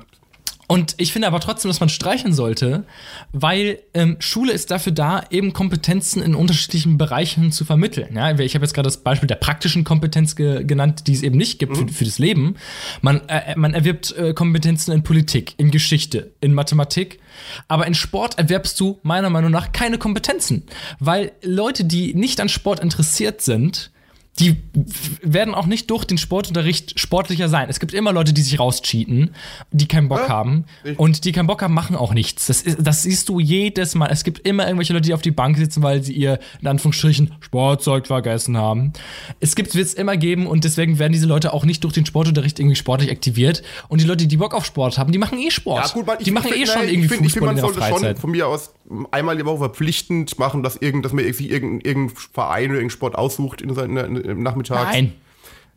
[0.67, 2.86] Und ich finde aber trotzdem, dass man streichen sollte,
[3.32, 8.15] weil ähm, Schule ist dafür da, eben Kompetenzen in unterschiedlichen Bereichen zu vermitteln.
[8.15, 11.38] Ja, ich habe jetzt gerade das Beispiel der praktischen Kompetenz ge genannt, die es eben
[11.38, 11.88] nicht gibt mhm.
[11.88, 12.56] für, für, das Leben.
[13.01, 17.19] Man, äh, man erwirbt äh, Kompetenzen in Politik, in Geschichte, in Mathematik.
[17.67, 20.63] Aber in Sport erwerbst du meiner Meinung nach keine Kompetenzen,
[20.99, 23.91] weil Leute, die nicht an Sport interessiert sind,
[24.39, 24.58] die
[25.21, 27.67] werden auch nicht durch den Sportunterricht sportlicher sein.
[27.69, 29.34] Es gibt immer Leute, die sich rauscheaten,
[29.71, 30.65] die keinen Bock ja, haben.
[30.98, 32.48] Und die keinen Bock haben, machen auch nichts.
[32.48, 34.10] Das, ist, das siehst du jedes Mal.
[34.12, 37.34] Es gibt immer irgendwelche Leute, die auf die Bank sitzen, weil sie ihr, in Anführungsstrichen,
[37.39, 38.91] Sportzeug vergessen haben.
[39.39, 42.06] Es gibt, wird es immer geben und deswegen werden diese Leute auch nicht durch den
[42.06, 43.63] Sportunterricht irgendwie sportlich aktiviert.
[43.88, 45.88] Und die Leute, die Bock auf Sport haben, die machen eh Sport.
[45.88, 47.58] Ja, gut, man, die machen find, eh schon nein, irgendwie find, Fußball ich find, man
[47.58, 48.15] in der Freizeit.
[48.15, 48.74] Schon von mir aus
[49.12, 52.89] einmal die Woche verpflichtend machen, dass, irgend, dass man sich irgendein, irgendein Verein oder irgendein
[52.91, 54.91] Sport aussucht in seiner, im Nachmittag.
[54.91, 55.13] Nein.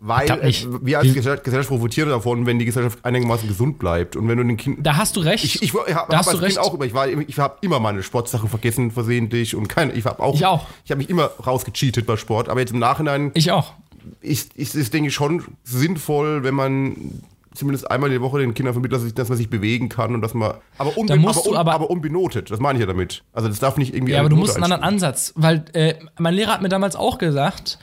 [0.01, 4.15] Weil es, wir als Gesellschaft, Gesellschaft profitieren davon, wenn die Gesellschaft einigermaßen gesund bleibt.
[4.15, 4.87] Und wenn du den Kind.
[4.87, 5.43] Da hast du recht.
[5.43, 8.49] Ich, ich, ich habe hab als Kind auch immer, ich, ich habe immer meine Sportsachen
[8.49, 9.95] vergessen, versehentlich und keine.
[9.95, 10.37] Ich habe auch.
[10.37, 10.67] Ich auch.
[10.85, 13.33] Ich habe mich immer rausgecheatet bei Sport, aber jetzt im Nachhinein.
[13.35, 13.73] Ich auch.
[14.21, 17.23] Ist, ist, ist denke ich, schon sinnvoll, wenn man
[17.59, 20.35] zumindest einmal die Woche den Kindern vermittelt, dass, dass man sich bewegen kann und dass
[20.35, 20.55] man.
[20.79, 23.25] Aber, unbe aber, un aber, aber, unbenotet, das meine ich ja damit.
[23.33, 24.13] Also das darf nicht irgendwie.
[24.13, 27.19] Ja, aber du musst einen anderen Ansatz, weil äh, mein Lehrer hat mir damals auch
[27.19, 27.79] gesagt,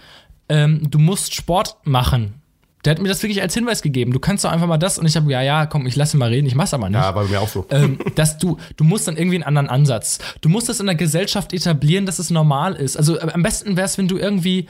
[0.49, 2.41] ähm, du musst Sport machen.
[2.85, 4.13] Der hat mir das wirklich als Hinweis gegeben.
[4.13, 6.29] Du kannst doch einfach mal das und ich habe ja, ja, komm, ich lasse mal
[6.29, 6.99] reden, ich mach's aber nicht.
[6.99, 7.65] Ja, war bei mir auch so.
[7.71, 10.19] Ähm, dass du, du musst dann irgendwie einen anderen Ansatz.
[10.41, 12.95] Du musst das in der Gesellschaft etablieren, dass es normal ist.
[12.95, 14.67] Also äh, am besten wäre es, wenn du irgendwie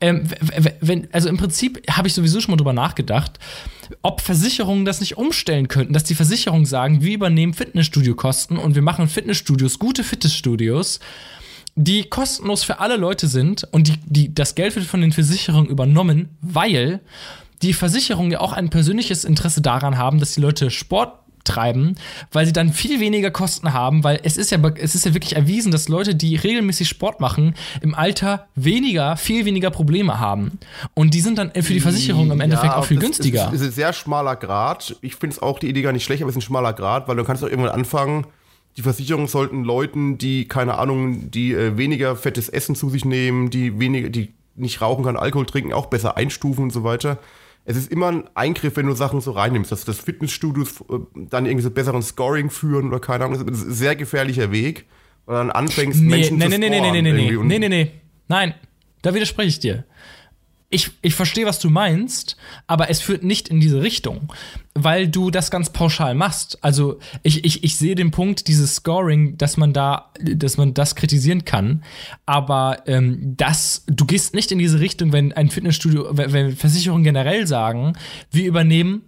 [0.00, 0.28] ähm,
[0.80, 3.38] wenn, also im Prinzip habe ich sowieso schon mal drüber nachgedacht,
[4.02, 8.82] ob Versicherungen das nicht umstellen könnten, dass die Versicherungen sagen, wir übernehmen Fitnessstudiokosten und wir
[8.82, 11.00] machen Fitnessstudios, gute Fitnessstudios,
[11.76, 15.68] die kostenlos für alle Leute sind und die, die, das Geld wird von den Versicherungen
[15.68, 17.00] übernommen, weil
[17.62, 21.94] die Versicherungen ja auch ein persönliches Interesse daran haben, dass die Leute Sport treiben,
[22.32, 25.36] weil sie dann viel weniger Kosten haben, weil es ist ja, es ist ja wirklich
[25.36, 30.58] erwiesen, dass Leute, die regelmäßig Sport machen, im Alter weniger, viel weniger Probleme haben.
[30.94, 33.46] Und die sind dann für die Versicherung im Endeffekt Ja, auch viel günstiger.
[33.52, 34.96] Ist, ist ein sehr schmaler Grad.
[35.00, 37.08] Ich finde es auch die Idee gar nicht schlecht, aber es ist ein schmaler Grad,
[37.08, 38.26] weil du kannst auch irgendwann anfangen,
[38.76, 43.48] die Versicherungen sollten Leuten, die, keine Ahnung, die äh, weniger fettes Essen zu sich nehmen,
[43.48, 47.18] die weniger, die nicht rauchen kann, Alkohol trinken, auch besser einstufen und so weiter.
[47.68, 51.46] Es ist immer ein Eingriff, wenn du Sachen so reinnimmst, dass das Fitnessstudios äh, dann
[51.46, 53.44] irgendwie so besseren Scoring führen oder keine Ahnung.
[53.44, 54.86] Das ist ein sehr gefährlicher Weg,
[55.26, 57.68] weil dann anfängst, Nee, Menschen nee, zu nee, nee, nee, nee, nee, nee, nee, nee,
[57.68, 57.90] nee.
[58.28, 58.54] Nein,
[59.02, 59.84] da widerspreche ich dir.
[60.68, 64.32] Ich, ich verstehe, was du meinst, aber es führt nicht in diese Richtung,
[64.74, 66.58] weil du das ganz pauschal machst.
[66.62, 70.96] Also ich, ich, ich sehe den Punkt, dieses Scoring, dass man da, dass man das
[70.96, 71.84] kritisieren kann,
[72.26, 77.46] aber ähm, das, du gehst nicht in diese Richtung, wenn ein Fitnessstudio, wenn, Versicherungen generell
[77.46, 77.92] sagen,
[78.32, 79.02] wir übernehmen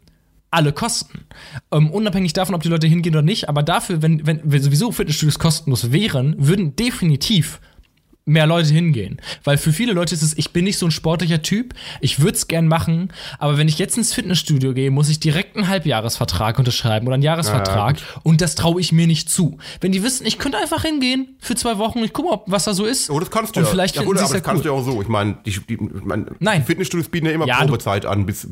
[0.53, 1.27] alle Kosten.
[1.73, 4.93] Ähm, unabhängig davon, ob die Leute hingehen oder nicht, aber dafür, wenn, wenn, wenn sowieso
[4.93, 7.61] Fitnessstudios kostenlos wären, würden definitiv
[8.29, 9.21] mehr Leute hingehen.
[9.43, 12.35] Weil für viele Leute ist es, ich bin nicht so ein sportlicher Typ, ich würde
[12.37, 16.59] es gern machen, aber wenn ich jetzt ins Fitnessstudio gehe, muss ich direkt einen Halbjahresvertrag
[16.59, 19.59] unterschreiben oder einen Jahresvertrag und das traue ich mir nicht zu.
[19.81, 22.75] Wenn die wissen, ich könnte einfach hingehen für zwei Wochen, ich gucke mal, was da
[22.75, 23.11] so ist.
[23.11, 23.71] Oh, das kannst du und ja.
[23.71, 24.71] vielleicht ja, gut, aber das ja kannst cool.
[24.71, 25.01] du ja auch so.
[25.01, 26.65] Ich meine, die, die, mein, Nein.
[26.65, 28.47] Fitnessstudios bieten ja immer Ja, Probezeit an, bis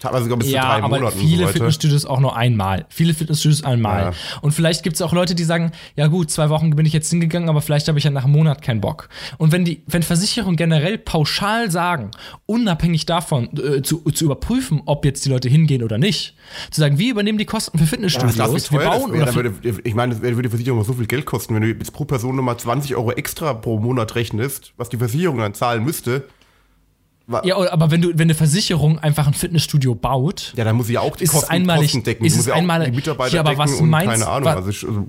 [0.00, 1.52] teilweise sogar bis ja, zu drei aber Monaten viele so.
[1.52, 2.86] Fitnessstudios auch nur einmal.
[2.90, 4.02] Viele Fitnessstudios einmal.
[4.02, 4.12] Ja.
[4.42, 7.08] Und vielleicht gibt es auch Leute, die sagen, ja gut, zwei Wochen bin ich jetzt
[7.10, 9.08] hingegangen, aber vielleicht habe ich ja nach einem Monat keinen Bock.
[9.38, 12.10] Und wenn die, wenn Versicherungen generell pauschal sagen,
[12.46, 16.34] unabhängig davon äh, zu, zu überprüfen, ob jetzt die Leute hingehen oder nicht,
[16.70, 19.22] zu sagen, wir übernehmen die Kosten für Was Fitnessstudios, das, wie wir das bauen wäre,
[19.22, 21.92] oder würde, ich meine, das würde die Versicherung so viel Geld kosten, wenn du jetzt
[21.92, 26.24] pro Person nochmal 20 Euro extra pro Monat rechnest, was die Versicherung dann zahlen müsste.
[27.44, 30.94] ja, aber wenn du, wenn eine Versicherung einfach ein Fitnessstudio baut, Ja, dann muss sie
[30.94, 32.24] ja auch die Kosten, einmalig- Kosten decken.
[32.24, 34.44] ist die es ja einmalig- die Mitarbeiter Ja, aber decken was und meinst- keine Ahnung.
[34.48, 35.08] wa- Also, ich- also,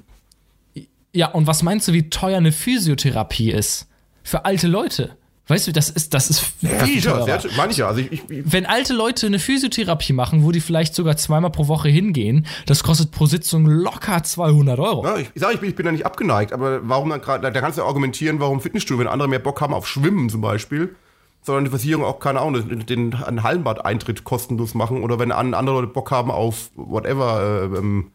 [1.12, 3.88] ja, und was meinst du, wie teuer eine Physiotherapie ist?
[4.24, 5.18] Für alte Leute.
[5.48, 7.88] Weißt du, das ist, das ist viel ja, sehr, ja.
[7.88, 11.68] Also ich, ich, wenn alte Leute eine Physiotherapie machen, wo die vielleicht sogar zweimal pro
[11.68, 15.06] Woche hingehen, das kostet pro Sitzung locker 200 Euro.
[15.06, 17.52] Ja, ich, ich sage, ich bin, ich bin da nicht abgeneigt, aber warum dann gerade,
[17.52, 20.40] da, kannst du ja argumentieren, warum Fitnessstudio, wenn andere mehr Bock haben auf Schwimmen zum
[20.40, 20.96] Beispiel,
[21.42, 25.54] sondern die Versicherung auch, keine Ahnung, den, den einen Hallenbad-Eintritt kostenlos machen oder wenn an,
[25.54, 28.12] andere Leute Bock haben auf whatever, äh, ähm,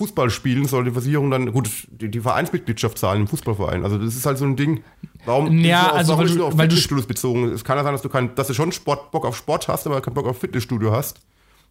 [0.00, 3.84] Fußball spielen, soll die Versicherung dann, gut, die, die Vereinsmitgliedschaft zahlen im Fußballverein.
[3.84, 4.82] Also das ist halt so ein Ding,
[5.26, 7.44] warum Ja, nur auf- also warum weil du- nur auf weil Fitnessstudios bezogen?
[7.52, 9.86] Es kann ja sein, dass du, kein, dass du schon Sport, Bock auf Sport hast,
[9.86, 11.20] aber keinen Bock auf Fitnessstudio hast.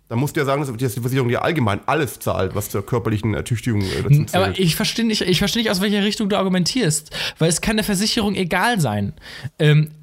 [0.08, 3.36] Dann musst du ja sagen, dass die Versicherung dir allgemein alles zahlt, was zur körperlichen
[3.36, 4.36] Ertüchtigung äh, dazu zählt.
[4.36, 7.76] Aber ich verstehe nicht, ich verstehe nicht, aus welcher Richtung du argumentierst, weil es kann
[7.78, 9.13] der Versicherung egal sein.
[9.60, 9.99] Ähm, äh,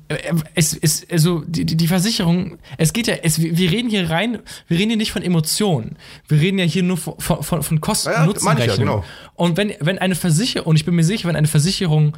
[0.54, 4.38] es ist also die, die Versicherung, es geht ja, es, wir wir reden hier rein,
[4.68, 5.96] wir reden hier nicht von Emotionen,
[6.28, 9.04] wir reden ja hier nur von, von, von Kosten Ja, Nutzen ja, genau.
[9.34, 12.16] Und wenn wenn eine Versicherung, und ich bin mir sicher, wenn eine Versicherung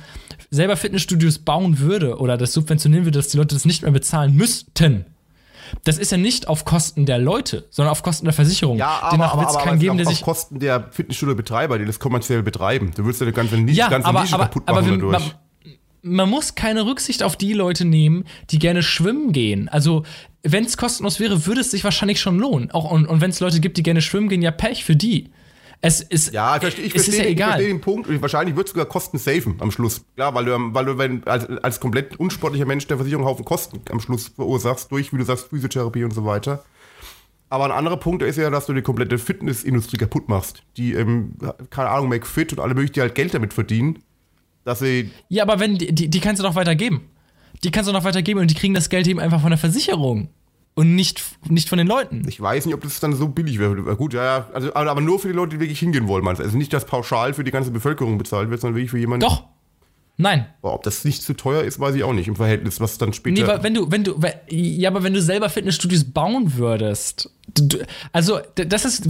[0.50, 4.34] selber Fitnessstudios bauen würde oder das subventionieren würde, dass die Leute das nicht mehr bezahlen
[4.34, 5.06] müssten.
[5.84, 8.78] Das ist ja nicht auf Kosten der Leute, sondern auf Kosten der Versicherung.
[8.78, 11.84] Ja, aber, Demnach aber, aber, aber geben, auf, der auf sich Kosten der Fitnessstudio-Betreiber, die
[11.84, 12.90] das kommerziell betreiben.
[12.94, 15.34] Du würdest ja die ganze, Nische, Ja, ganze aber, Nische aber, kaputt machen wenn, dadurch.
[16.02, 19.68] Man, muss keine Rücksicht auf die Leute nehmen, die gerne schwimmen gehen.
[19.68, 20.04] Also,
[20.42, 22.70] wenn es kostenlos wäre, würde es sich wahrscheinlich schon lohnen.
[22.70, 25.30] Auch, und und wenn es Leute gibt, die gerne schwimmen gehen, ja, Pech für die.
[25.80, 27.48] Es ist, Ja, ich verstehe, ich es ist verstehe, ja ich egal.
[27.50, 28.08] verstehe den Punkt.
[28.08, 30.04] Und Wahrscheinlich wird es sogar Kosten safen am Schluss.
[30.16, 33.44] Klar, weil du, weil du wenn, als, als komplett unsportlicher Mensch der Versicherung einen Haufen
[33.44, 36.64] Kosten am Schluss verursachst, durch, wie du sagst, Physiotherapie und so weiter.
[37.50, 40.62] Aber ein anderer Punkt ist ja, dass du die komplette Fitnessindustrie kaputt machst.
[40.76, 41.34] Die, ähm,
[41.70, 44.00] keine Ahnung, McFit und alle möglichen, die halt Geld damit verdienen,
[44.68, 47.02] dass sie Ja, aber wenn, die, die kannst du doch weitergeben.
[47.64, 50.28] Die kannst du doch weitergeben und die kriegen das Geld eben einfach von der Versicherung.
[50.74, 52.22] Und nicht, nicht von den Leuten.
[52.28, 53.74] Ich weiß nicht, ob das dann so billig wäre.
[53.96, 54.48] Gut, ja, ja.
[54.52, 56.44] Also, aber aber nur für die Leute, die wirklich hingehen wollen, meinst du?
[56.44, 59.26] Also nicht, dass pauschal für die ganze Bevölkerung bezahlt wird, sondern wirklich für jemanden.
[59.26, 59.44] Doch.
[60.20, 60.46] Nein.
[60.62, 62.26] Boah, ob das nicht zu teuer ist, weiß ich auch nicht.
[62.26, 63.56] Im Verhältnis, was dann später.
[63.56, 67.78] Nee, wenn du, wenn du, ja, aber wenn du selber Fitnessstudios bauen würdest, du,
[68.12, 69.08] also das ist,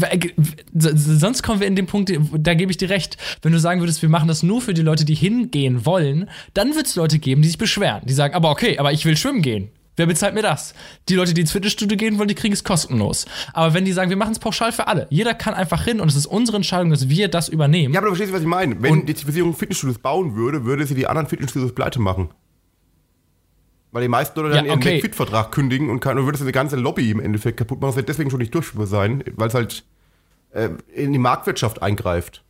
[0.75, 4.03] sonst kommen wir in den Punkt, da gebe ich dir recht, wenn du sagen würdest,
[4.03, 7.41] wir machen das nur für die Leute, die hingehen wollen, dann wird es Leute geben,
[7.41, 9.71] die sich beschweren, die sagen, aber okay, aber ich will schwimmen gehen.
[9.99, 10.75] Wer bezahlt mir das?
[11.09, 13.27] Die Leute, die ins Fitnessstudio gehen wollen, die kriegen es kostenlos.
[13.53, 16.09] Aber wenn die sagen, wir machen es pauschal für alle, jeder kann einfach hin und
[16.09, 17.93] es ist unsere Entscheidung, dass wir das übernehmen.
[17.93, 18.81] ja, aber du verstehst, was ich meine.
[18.81, 22.31] Wenn die Versicherung Fitnessstudios bauen würde, würde sie die anderen Fitnessstudios pleite machen.
[23.91, 24.97] Weil die meisten Leute dann Ja, ihren okay.
[24.97, 27.89] McFit-Vertrag kündigen und kann, du würdest eine ganze Lobby im Endeffekt kaputt machen.
[27.91, 29.85] Das wird deswegen schon nicht durchführbar sein, weil es halt
[30.53, 32.45] äh, in die Marktwirtschaft eingreift.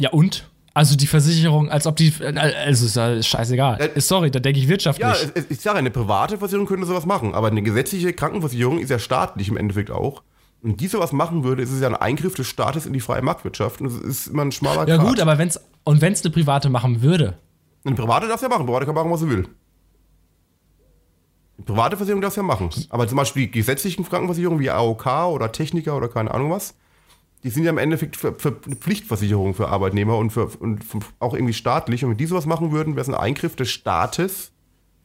[0.00, 0.50] Ja, und?
[0.76, 3.80] Also die Versicherung, als ob die, also ist ja scheißegal.
[3.80, 5.08] Äh, Sorry, da denke ich wirtschaftlich.
[5.08, 8.98] Ja, ich sage, eine private Versicherung könnte sowas machen, aber eine gesetzliche Krankenversicherung ist ja
[8.98, 10.22] staatlich im Endeffekt auch.
[10.62, 13.22] Und die sowas machen würde, ist es ja ein Eingriff des Staates in die freie
[13.22, 13.80] Marktwirtschaft.
[13.80, 16.68] Und das ist immer ein schmaler Ja, gut, aber wenn's, und wenn es eine private
[16.68, 17.38] machen würde,
[17.84, 18.66] Ein Private darf ja machen.
[18.66, 19.48] Private kann machen, was er will.
[21.56, 22.68] Eine private Versicherung darf ja machen.
[22.90, 26.74] Aber zum Beispiel die gesetzlichen Krankenversicherungen wie AOK oder Techniker oder keine Ahnung was,
[27.42, 30.84] die sind ja im Endeffekt für, für eine Pflichtversicherung für Arbeitnehmer und, für, und
[31.18, 32.04] auch irgendwie staatlich.
[32.04, 34.52] Und wenn die sowas machen würden, wäre es ein Eingriff des Staates,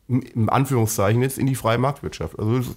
[0.07, 2.37] im, Anführungszeichen jetzt, in die freie Marktwirtschaft.
[2.37, 2.75] Also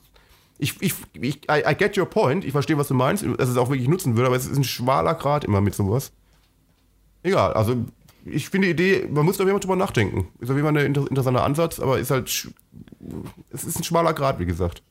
[0.58, 2.44] ich, ich, ich I, I get your point.
[2.44, 4.64] Ich verstehe, was du meinst, dass es auch wirklich nutzen würde, aber es ist ein
[4.64, 6.12] schmaler Grad immer mit sowas.
[7.22, 7.76] Egal, also
[8.24, 10.28] ich finde die Idee, man muss da jemand drüber nachdenken.
[10.38, 12.28] Ist auf jeden Fall ein inter interessanter Ansatz, aber ist halt,
[13.50, 14.82] es ist ein schmaler Grad, wie gesagt.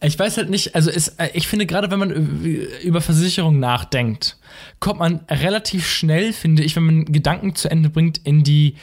[0.00, 3.58] Ich weiß halt nicht, also es, äh, ich finde gerade, wenn man ü- über Versicherung
[3.58, 4.36] nachdenkt,
[4.80, 8.74] kommt man relativ schnell, finde ich, wenn man Gedanken zu Ende bringt, in die,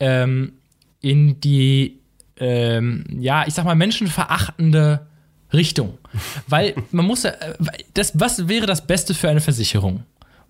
[0.00, 0.54] ähm,
[1.00, 2.00] in die,
[2.38, 5.06] ähm, ja, ich sag mal, menschenverachtende
[5.52, 5.98] Richtung.
[6.46, 7.54] Weil man muss ja, äh,
[7.92, 10.04] das, was wäre das Beste für eine Versicherung?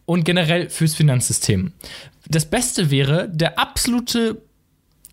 [0.06, 1.72] Und generell fürs Finanzsystem.
[2.28, 4.42] Das Beste wäre der absolute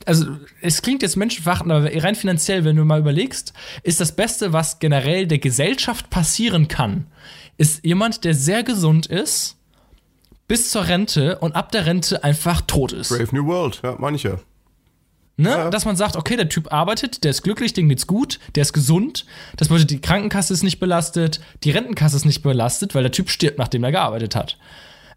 [0.05, 0.25] also
[0.61, 4.79] es klingt jetzt menschenverachtend, aber rein finanziell, wenn du mal überlegst, ist das Beste, was
[4.79, 7.07] generell der Gesellschaft passieren kann,
[7.57, 9.57] ist jemand, der sehr gesund ist,
[10.47, 13.09] bis zur Rente und ab der Rente einfach tot ist.
[13.09, 14.39] Brave New World, ja, manche.
[15.37, 15.49] Ne?
[15.49, 15.69] Ja.
[15.69, 18.73] Dass man sagt, okay, der Typ arbeitet, der ist glücklich, dem geht's gut, der ist
[18.73, 19.25] gesund.
[19.57, 23.29] Das bedeutet, die Krankenkasse ist nicht belastet, die Rentenkasse ist nicht belastet, weil der Typ
[23.29, 24.57] stirbt, nachdem er gearbeitet hat.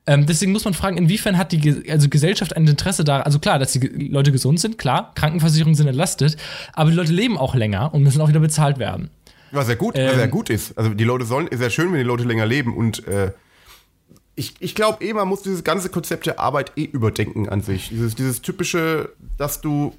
[0.07, 3.59] Ähm, deswegen muss man fragen, inwiefern hat die also Gesellschaft ein Interesse daran, also klar,
[3.59, 6.37] dass die Leute gesund sind, klar, Krankenversicherungen sind entlastet,
[6.75, 9.11] aber die Leute leben auch länger und müssen auch wieder bezahlt werden.
[9.51, 10.19] Was ja gut, was Ähm.
[10.19, 10.77] ja gut ist.
[10.77, 13.33] Also die Leute sollen, ist ja schön, wenn die Leute länger leben und äh,
[14.37, 17.89] ich, ich glaube eh, man muss dieses ganze Konzept der Arbeit eh überdenken an sich.
[17.89, 19.95] Dieses, dieses typische, dass du,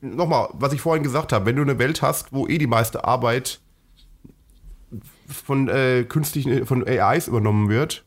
[0.00, 3.04] nochmal, was ich vorhin gesagt habe, wenn du eine Welt hast, wo eh die meiste
[3.04, 3.60] Arbeit
[5.26, 8.04] von äh, künstlichen, von AIs übernommen wird,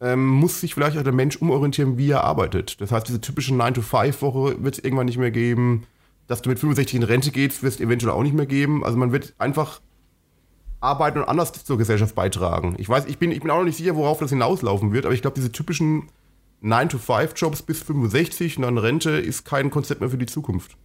[0.00, 2.80] ähm, muss sich vielleicht auch der Mensch umorientieren, wie er arbeitet.
[2.80, 5.84] Das heißt, diese typische 9-to-5-Woche wird es irgendwann nicht mehr geben.
[6.26, 8.84] Dass du mit 65 in Rente gehst, wird es eventuell auch nicht mehr geben.
[8.84, 9.80] Also man wird einfach
[10.80, 12.76] arbeiten und anders zur Gesellschaft beitragen.
[12.78, 15.14] Ich weiß, ich bin, ich bin auch noch nicht sicher, worauf das hinauslaufen wird, aber
[15.14, 16.08] ich glaube, diese typischen
[16.62, 20.76] 9-to-5-Jobs bis 65 und dann Rente ist kein Konzept mehr für die Zukunft.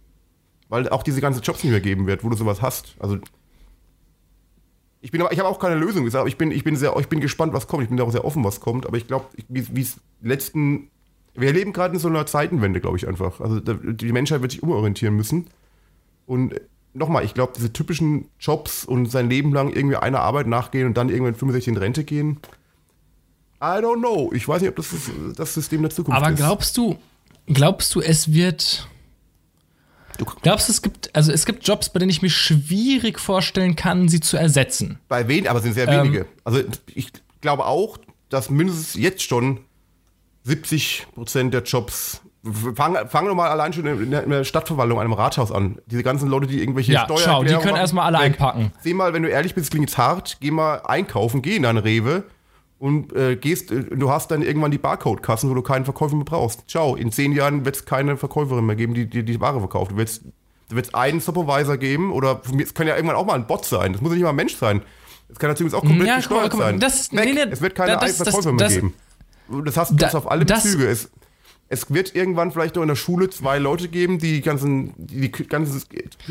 [0.68, 2.96] Weil auch diese ganzen Jobs nicht mehr geben wird, wo du sowas hast.
[2.98, 3.18] Also
[5.04, 6.96] ich bin aber, ich habe auch keine Lösung gesagt, aber ich bin, ich bin sehr,
[6.98, 7.82] ich bin gespannt, was kommt.
[7.82, 10.88] Ich bin auch sehr offen, was kommt, aber ich glaube, wie es letzten,
[11.34, 13.38] wir leben gerade in so einer Zeitenwende, glaube ich einfach.
[13.38, 15.48] Also die Menschheit wird sich umorientieren müssen.
[16.24, 16.58] Und
[16.94, 20.96] nochmal, ich glaube, diese typischen Jobs und sein Leben lang irgendwie einer Arbeit nachgehen und
[20.96, 22.38] dann irgendwann 65 in Rente gehen.
[23.60, 24.32] I don't know.
[24.32, 24.88] Ich weiß nicht, ob das
[25.36, 26.38] das, System der Zukunft Aber ist.
[26.38, 26.96] glaubst du,
[27.46, 28.88] glaubst du, es wird.
[30.18, 33.74] Du- Glaubst du, es gibt, also es gibt Jobs, bei denen ich mir schwierig vorstellen
[33.76, 34.98] kann, sie zu ersetzen?
[35.08, 36.04] Bei wen, aber es sind sehr Ähm.
[36.04, 36.26] wenige.
[36.44, 36.60] Also
[36.94, 37.08] ich
[37.40, 37.98] glaube auch,
[38.28, 39.60] dass mindestens jetzt schon
[40.44, 42.20] 70 Prozent der Jobs.
[42.74, 45.78] Fangen fang doch mal allein schon in der, in der Stadtverwaltung, einem Rathaus an.
[45.86, 48.24] Diese ganzen Leute, die irgendwelche Ja, schau, die können erstmal alle weg.
[48.34, 48.70] einpacken.
[48.82, 51.78] Seh mal, wenn du ehrlich bist, klingt jetzt hart, geh mal einkaufen, geh in deinen
[51.78, 52.24] Rewe
[52.78, 56.24] und äh, gehst, äh, du hast dann irgendwann die Barcode-Kassen, wo du keinen Verkäufer mehr
[56.24, 56.68] brauchst.
[56.68, 59.92] Ciao, in zehn Jahren wird es keine Verkäuferin mehr geben, die die, die Ware verkauft.
[59.92, 60.22] Du wirst
[60.70, 63.92] du wirst einen Supervisor geben oder es kann ja irgendwann auch mal ein Bot sein.
[63.92, 64.82] Das muss ja nicht mal ein Mensch sein.
[65.28, 66.80] Es kann natürlich auch komplett Ja, gesteuert guck mal, sein.
[66.80, 68.94] das- nee, nee, es wird keine das- das- Verkäufer mehr das- geben.
[69.64, 70.86] Das hast du das auf alle das- Bezüge.
[70.86, 71.10] Es,
[71.68, 75.46] es wird irgendwann vielleicht noch in der Schule zwei Leute geben, die ganzen, die, die
[75.48, 75.82] ganzen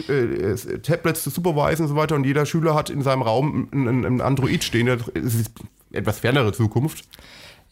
[0.09, 3.67] äh, äh, Tablets zu supervisen und so weiter und jeder Schüler hat in seinem Raum
[3.71, 4.87] ein, ein, ein Android stehen.
[4.87, 5.51] Das ist
[5.93, 7.05] etwas fernere Zukunft.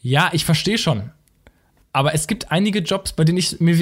[0.01, 1.11] Ja, ich verstehe schon.
[1.93, 3.75] Aber es gibt einige Jobs, bei denen ich mir.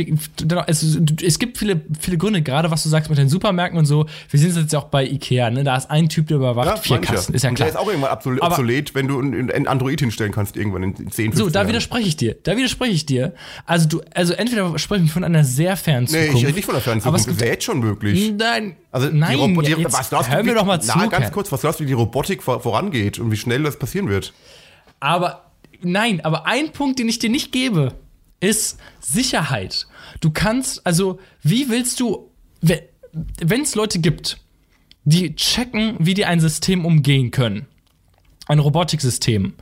[0.65, 0.81] Es,
[1.21, 4.07] es gibt viele, viele Gründe, gerade was du sagst mit den Supermärkten und so.
[4.31, 5.63] Wir sind jetzt ja auch bei Ikea, ne?
[5.63, 7.13] Da ist ein Typ, der überwacht vier manche.
[7.13, 7.35] Kassen.
[7.35, 7.67] Ist ja und klar.
[7.69, 10.81] der ist auch irgendwann obsolet, Aber- obsolet wenn du ein, ein Android hinstellen kannst, irgendwann
[10.81, 11.67] in 10, 15 So, da Jahren.
[11.69, 12.35] widerspreche ich dir.
[12.41, 13.35] Da widerspreche ich dir.
[13.67, 16.37] Also du, also entweder sprechen wir von einer sehr fernen Nee, Zukunft.
[16.37, 17.19] ich rede nicht von der fernen aber Zukunft.
[17.19, 18.33] es Das gibt, ist ja jetzt schon möglich.
[18.35, 20.81] Nein, Also nein, die Robo- die, jetzt was glaubst du, hör mir wie- doch mal
[20.81, 20.91] zu.
[20.97, 23.77] Na, ganz kurz, was glaubst du, wie die Robotik vor, vorangeht und wie schnell das
[23.77, 24.33] passieren wird?
[24.99, 25.48] Aber
[25.81, 27.95] nein, aber ein Punkt, den ich dir nicht gebe,
[28.39, 29.87] ist Sicherheit.
[30.21, 34.37] Du kannst, also, wie willst du, wenn es Leute gibt,
[35.03, 37.67] die checken, wie die ein System umgehen können,
[38.47, 39.53] ein Robotiksystem,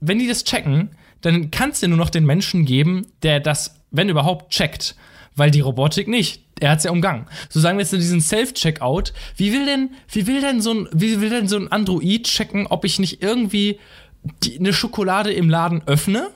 [0.00, 3.80] wenn die das checken, dann kann es dir nur noch den Menschen geben, der das,
[3.90, 4.94] wenn überhaupt, checkt.
[5.34, 6.42] Weil die Robotik nicht.
[6.58, 7.26] Er hat es ja umgangen.
[7.48, 9.12] So sagen wir jetzt diesen Self-Checkout.
[9.36, 12.66] Wie will denn, wie will denn so ein, wie will denn so ein Android checken,
[12.66, 13.78] ob ich nicht irgendwie
[14.42, 16.30] die, eine Schokolade im Laden öffne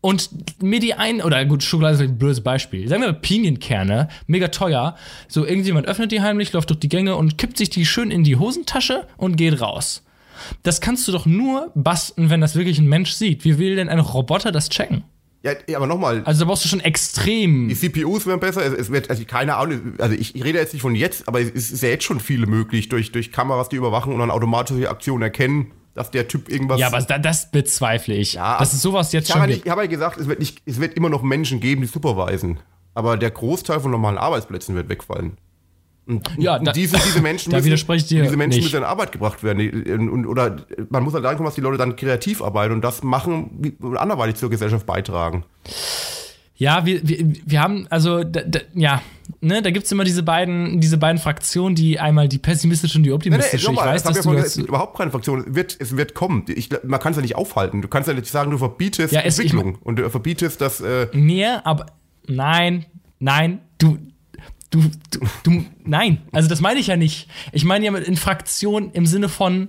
[0.00, 0.30] und
[0.62, 2.88] mir die ein, oder gut, Schokolade ist ein blödes Beispiel.
[2.88, 4.96] Sagen wir mal Pinienkerne, mega teuer.
[5.28, 8.24] So, irgendjemand öffnet die heimlich, läuft durch die Gänge und kippt sich die schön in
[8.24, 10.02] die Hosentasche und geht raus.
[10.64, 13.44] das kannst du doch nur basteln, wenn das wirklich ein Mensch sieht.
[13.44, 15.04] Wie will denn ein Roboter das checken?
[15.44, 17.68] Ja, aber nochmal, Also da brauchst du schon extrem.
[17.68, 20.72] die CPUs werden besser, es, es wird, also keine Ahnung, also ich, ich rede jetzt
[20.72, 23.74] nicht von jetzt, aber es ist ja jetzt schon viele möglich, durch, durch Kameras, die
[23.76, 26.80] überwachen und dann automatische Aktionen erkennen, dass der Typ irgendwas.
[26.80, 28.34] Ja, aber da, das bezweifle ich.
[28.34, 30.38] Ja, dass es sowas jetzt ich habe schon nicht- ich habe ja gesagt, es wird,
[30.38, 32.58] nicht, es wird immer noch Menschen geben, die supervisen.
[32.94, 35.38] Aber der Großteil von normalen Arbeitsplätzen wird wegfallen.
[36.06, 38.84] Und, Ja, und da- diese, diese Menschen müssen, widerspreche ich dir diese Menschen müssen in
[38.84, 39.70] Arbeit gebracht werden.
[39.86, 40.56] Und, und, oder
[40.90, 44.36] man muss halt sagen, dass die Leute dann kreativ arbeiten und das machen, wie- anderweitig
[44.36, 45.44] zur Gesellschaft beitragen.
[46.62, 49.02] Ja, wir, wir, wir haben, also, da, da, ja,
[49.40, 53.10] ne, da gibt's immer diese beiden, diese beiden Fraktionen, die einmal die pessimistische und die
[53.12, 53.66] optimistische.
[53.66, 55.44] nochmal, ich weiß, das dass ich ja du das, es gibt überhaupt keine Fraktion.
[55.48, 56.44] Es wird, es wird kommen.
[56.48, 57.82] Ich, man kann es ja nicht aufhalten.
[57.82, 60.80] Du kannst ja nicht sagen, du verbietest Ja, es- ich- Entwicklung und du verbietest das.
[60.80, 61.86] Äh, Nee, aber
[62.28, 62.86] nein,
[63.18, 63.98] nein, du,
[64.70, 66.18] du, du, du, nein.
[66.30, 67.28] Also das meine ich ja nicht.
[67.50, 69.68] Ich meine ja mit in Fraktion im Sinne von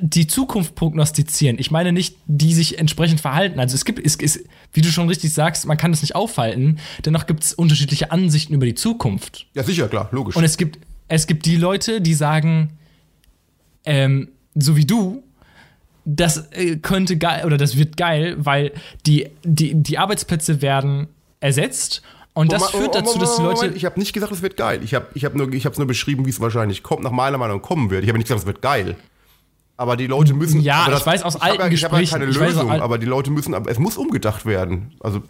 [0.00, 1.58] die Zukunft prognostizieren.
[1.58, 3.58] Ich meine nicht, die sich entsprechend verhalten.
[3.58, 6.78] Also es gibt, es ist, wie du schon richtig sagst, man kann es nicht aufhalten.
[7.04, 9.46] Dennoch gibt es unterschiedliche Ansichten über die Zukunft.
[9.54, 10.36] ja, sicher, klar, logisch.
[10.36, 10.78] Und es gibt,
[11.08, 12.78] es gibt die Leute, die sagen,
[13.84, 15.22] ähm, so wie du,
[16.04, 18.72] das äh, könnte geil oder das wird geil, weil
[19.06, 21.08] die, die, die Arbeitsplätze werden
[21.40, 22.02] ersetzt
[22.36, 23.66] und das führt dazu, dass die Leute.
[23.68, 24.80] Ich habe nicht gesagt, es wird geil.
[24.84, 27.62] Ich habe ich hab nur, ich nur beschrieben, wie es wahrscheinlich kommt, nach meiner Meinung
[27.62, 28.02] kommen wird.
[28.02, 28.96] Ich habe nicht gesagt, es wird geil.
[29.76, 30.60] Aber die Leute müssen.
[30.60, 32.48] Ja, aber ich weiß aus ich alten ja, ich hab ja Gesprächen, keine ich weiß
[32.48, 33.52] aus Lösung, al- aber die Leute müssen.
[33.54, 34.94] Aber es muss umgedacht werden.
[35.00, 35.22] Also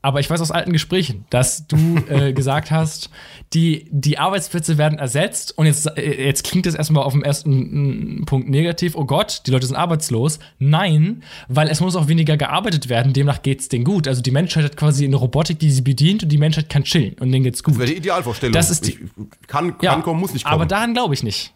[0.00, 1.76] Aber ich weiß aus alten Gesprächen, dass du
[2.08, 3.10] äh, gesagt hast,
[3.54, 8.20] die, die Arbeitsplätze werden ersetzt und jetzt, äh, jetzt klingt das erstmal auf dem ersten
[8.20, 10.38] mm, Punkt negativ, oh Gott, die Leute sind arbeitslos.
[10.60, 14.06] Nein, weil es muss auch weniger gearbeitet werden, demnach geht's denen gut.
[14.06, 17.14] Also die Menschheit hat quasi eine Robotik, die sie bedient und die Menschheit kann chillen
[17.18, 17.74] und denen geht's gut.
[17.74, 18.52] das wäre die Idealvorstellung.
[18.52, 20.54] Das ist die- ich, kann, kann kommen, muss nicht kommen.
[20.54, 21.52] Aber daran glaube ich nicht.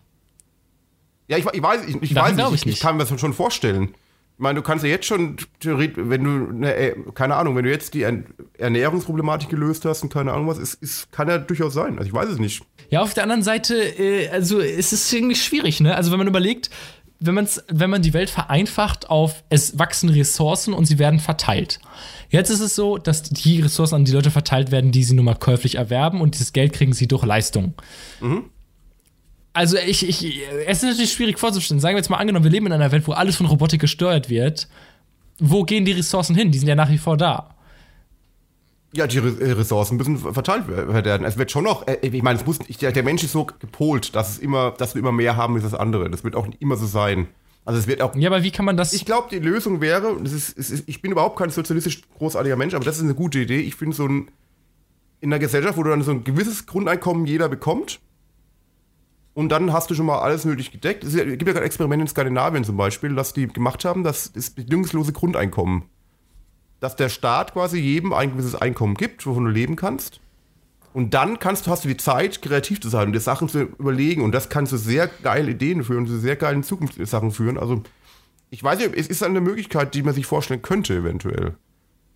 [1.28, 2.82] Ja, ich, ich weiß, ich, ich weiß nicht, ich ich, ich nicht.
[2.82, 3.94] kann mir das schon vorstellen.
[4.35, 7.70] Ich meine, du kannst ja jetzt schon theoretisch, wenn du, ne, keine Ahnung, wenn du
[7.70, 8.26] jetzt die Ern-
[8.58, 11.98] Ernährungsproblematik gelöst hast und keine Ahnung was, es, es kann ja durchaus sein.
[11.98, 12.62] Also ich weiß es nicht.
[12.90, 15.94] Ja, auf der anderen Seite, äh, also es ist irgendwie schwierig, ne?
[15.94, 16.70] Also wenn man überlegt,
[17.20, 21.78] wenn, man's, wenn man die Welt vereinfacht auf, es wachsen Ressourcen und sie werden verteilt.
[22.30, 25.26] Jetzt ist es so, dass die Ressourcen an die Leute verteilt werden, die sie nun
[25.26, 27.74] mal käuflich erwerben und dieses Geld kriegen sie durch Leistung.
[29.52, 31.80] Also ich, ich, es ist natürlich schwierig vorzustellen.
[31.80, 34.30] Sagen wir jetzt mal angenommen, wir leben in einer Welt, wo alles von Robotik gesteuert
[34.30, 34.68] wird.
[35.38, 36.50] Wo gehen die Ressourcen hin?
[36.50, 37.54] Die sind ja nach wie vor da.
[38.94, 41.26] Ja, die äh, Ressourcen müssen verteilt werden.
[41.26, 44.30] Es wird schon noch, äh, ich meine, es muss, der Mensch ist so gepolt, dass
[44.30, 46.10] es immer, dass wir immer mehr haben als das andere.
[46.10, 47.28] Das wird auch nicht immer so sein.
[47.64, 48.14] Also es wird auch.
[48.16, 48.92] Ja, aber wie kann man das?
[48.92, 52.74] Ich glaube, die Lösung wäre, das ist, ist, ich bin überhaupt kein sozialistisch großartiger Mensch,
[52.74, 53.60] aber das ist eine gute Idee.
[53.60, 54.30] Ich finde so ein,
[55.20, 58.00] in einer Gesellschaft, wo du dann so ein gewisses Grundeinkommen jeder bekommt,
[59.35, 61.05] und dann hast du schon mal alles nötig gedeckt.
[61.05, 64.57] Es gibt ja gerade Experimente in Skandinavien zum Beispiel, dass die gemacht haben, das ist
[64.57, 65.85] bedingungslose Grundeinkommen.
[66.81, 70.21] Dass der Staat quasi jedem ein gewisses Einkommen gibt, wovon du leben kannst.
[70.92, 74.23] Und dann kannst hast du die Zeit, kreativ zu sein und dir Sachen zu überlegen.
[74.23, 77.57] Und das kann zu sehr geilen Ideen führen, zu sehr geilen Zukunftssachen führen.
[77.57, 77.83] Also,
[78.51, 81.57] ich weiß nicht, es ist eine Möglichkeit, die man sich vorstellen könnte, eventuell.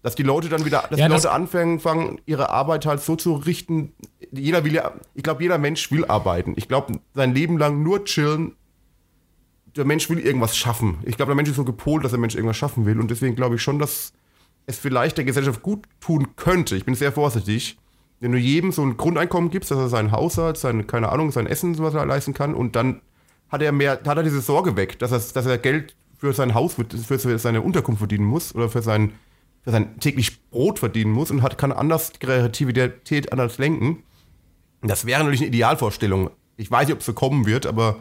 [0.07, 3.01] Dass die Leute dann wieder, dass Ja, die das- Leute anfangen, fangen, ihre Arbeit halt
[3.03, 3.93] so zu richten.
[4.31, 6.55] Jeder will ja, ich glaube, jeder Mensch will arbeiten.
[6.57, 8.55] Ich glaube, sein Leben lang nur chillen.
[9.75, 10.99] Der Mensch will irgendwas schaffen.
[11.03, 13.01] Ich glaube, der Mensch ist so gepolt, dass der Mensch irgendwas schaffen will.
[13.01, 14.13] Und deswegen glaube ich schon, dass
[14.67, 16.77] es vielleicht der Gesellschaft gut tun könnte.
[16.77, 17.77] Ich bin sehr vorsichtig.
[18.21, 21.49] Wenn du jedem so ein Grundeinkommen gibst, dass er sein Haushalt, sein, keine Ahnung, sein
[21.49, 23.01] Essen, was er leisten kann, und dann
[23.49, 26.55] hat er mehr, hat er diese Sorge weg, dass er, dass er Geld für sein
[26.55, 29.13] Haus, für seine Unterkunft verdienen muss oder für sein,
[29.67, 34.05] für sein täglich Brot verdienen muss und hat, kann anders die Kreativität anders lenken.
[34.81, 36.31] Das wäre natürlich eine Idealvorstellung.
[36.57, 37.97] Ich weiß nicht, ob es so kommen wird, aber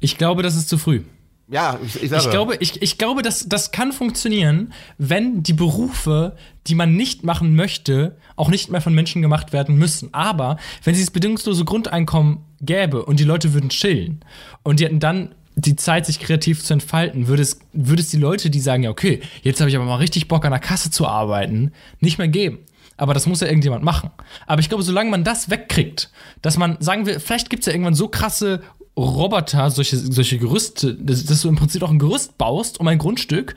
[0.00, 1.02] Ich glaube, das ist zu früh.
[1.48, 2.24] ja, ich, ich sage.
[2.24, 6.34] Ich glaube, ich, ich glaube das, das kann funktionieren, wenn die Berufe,
[6.66, 10.14] die man nicht machen möchte, auch nicht mehr von Menschen gemacht werden müssen.
[10.14, 14.24] Aber wenn es dieses bedingungslose Grundeinkommen gäbe und die Leute würden chillen
[14.62, 18.18] und die hätten dann die Zeit, sich kreativ zu entfalten, würde es, würde es die
[18.18, 20.90] Leute, die sagen, ja, okay, jetzt habe ich aber mal richtig Bock an der Kasse
[20.90, 22.58] zu arbeiten, nicht mehr geben.
[22.98, 24.10] Aber das muss ja irgendjemand machen.
[24.46, 27.72] Aber ich glaube, solange man das wegkriegt, dass man, sagen wir, vielleicht gibt es ja
[27.72, 28.62] irgendwann so krasse
[28.98, 32.96] Roboter, solche, solche Gerüste, dass, dass du im Prinzip auch ein Gerüst baust um ein
[32.96, 33.54] Grundstück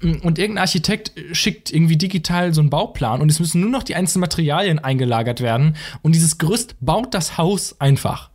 [0.00, 3.82] mm, und irgendein Architekt schickt irgendwie digital so einen Bauplan und es müssen nur noch
[3.82, 8.30] die einzelnen Materialien eingelagert werden und dieses Gerüst baut das Haus einfach.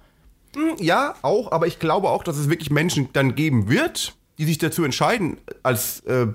[0.79, 4.57] Ja, auch, aber ich glaube auch, dass es wirklich Menschen dann geben wird, die sich
[4.57, 6.27] dazu entscheiden, als äh,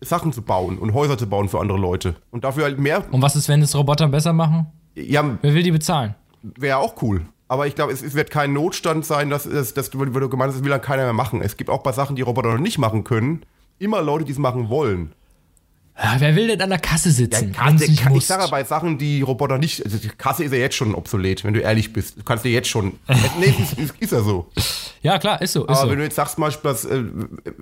[0.00, 2.16] Sachen zu bauen und Häuser zu bauen für andere Leute.
[2.30, 3.04] Und dafür halt mehr.
[3.10, 4.66] Und was ist, wenn es Roboter besser machen?
[4.94, 6.14] Ja, Wer will die bezahlen?
[6.54, 7.26] wäre auch cool.
[7.48, 10.48] Aber ich glaube, es, es, wird kein Notstand sein, dass, dass, dass du, du gemeint
[10.48, 11.42] hast, das will dann keiner mehr machen.
[11.42, 13.42] Es gibt auch bei Sachen, die Roboter noch nicht machen können,
[13.78, 15.12] immer Leute, die es machen wollen.
[16.18, 17.54] Wer will denn an der Kasse sitzen?
[17.54, 19.82] Ja, Kasse, kann ich sage bei Sachen, die Roboter nicht.
[19.82, 22.18] Also die Kasse ist ja jetzt schon obsolet, wenn du ehrlich bist.
[22.18, 22.98] Du kannst dir jetzt schon.
[23.40, 24.46] nee, ist, ist, ist ja so.
[25.02, 25.62] Ja, klar, ist so.
[25.62, 25.90] Ist Aber so.
[25.90, 27.02] wenn du jetzt sagst, zum Beispiel, dass, äh,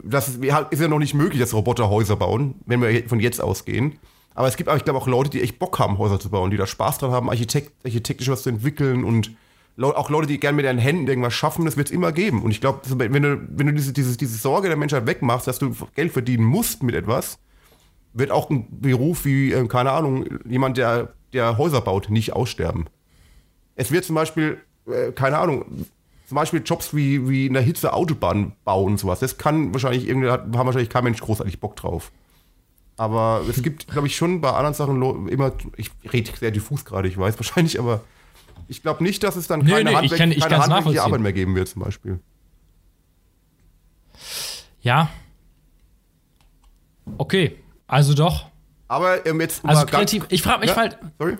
[0.03, 3.41] das ist, ist ja noch nicht möglich, dass Roboter Häuser bauen, wenn wir von jetzt
[3.41, 3.99] ausgehen.
[4.35, 6.57] Aber es gibt, ich glaube, auch Leute, die echt Bock haben, Häuser zu bauen, die
[6.57, 9.31] da Spaß dran haben, Architekt, architektisch was zu entwickeln und
[9.81, 12.43] auch Leute, die gerne mit ihren Händen irgendwas schaffen, das wird es immer geben.
[12.43, 15.59] Und ich glaube, wenn du, wenn du diese, diese, diese Sorge der Menschheit wegmachst, dass
[15.59, 17.39] du Geld verdienen musst mit etwas,
[18.15, 22.87] wird auch ein Beruf wie, äh, keine Ahnung, jemand, der, der Häuser baut, nicht aussterben.
[23.77, 25.65] Es wird zum Beispiel, äh, keine Ahnung,
[26.27, 29.21] zum Beispiel Jobs wie, wie in der Hitze Autobahn bauen und sowas.
[29.21, 32.13] Das kann wahrscheinlich irgendwie, haben wahrscheinlich kein Mensch großartig Bock drauf.
[32.97, 37.09] Aber es gibt, glaube ich, schon bei anderen Sachen immer, ich rede sehr diffus gerade,
[37.09, 38.01] ich weiß wahrscheinlich, aber
[38.69, 41.03] ich glaube nicht, dass es dann Nee, keine, nee, ich Handwerk, kann- keine handwerkliche.
[41.03, 42.21] Arbeit mehr geben wird, zum Beispiel.
[44.83, 45.11] Ja.
[47.19, 47.57] Okay,
[47.95, 48.47] also doch.
[48.89, 50.27] Aber ähm, jetzt Also kreativ.
[50.29, 51.37] Ich frage mich Ja, halt, Sorry?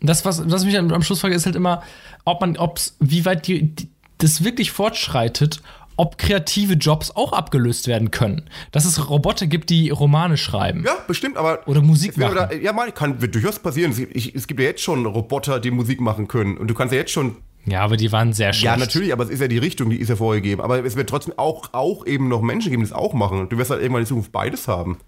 [0.00, 1.82] das, was, was mich am Schluss frage, ist halt immer,
[2.24, 5.60] ob man, ob's, wie weit die, die, das wirklich fortschreitet,
[5.96, 8.48] ob kreative Jobs auch abgelöst werden können.
[8.70, 10.84] Dass es Roboter gibt, die Romane schreiben.
[10.86, 11.66] Ja, bestimmt, aber.
[11.66, 12.36] Oder Musik machen.
[12.36, 13.90] Da, ja, mal, kann wird durchaus passieren.
[13.90, 16.56] Es gibt, ich, es gibt ja jetzt schon Roboter, die Musik machen können.
[16.56, 17.36] Und du kannst ja jetzt schon.
[17.66, 18.64] Ja, aber die waren sehr schlecht.
[18.64, 20.60] Ja, natürlich, aber es ist ja die Richtung, die ist ja vorgegeben.
[20.62, 23.48] Aber es wird trotzdem auch, auch eben noch Menschen geben, die es auch machen.
[23.48, 24.98] Du wirst halt irgendwann in Zukunft beides haben.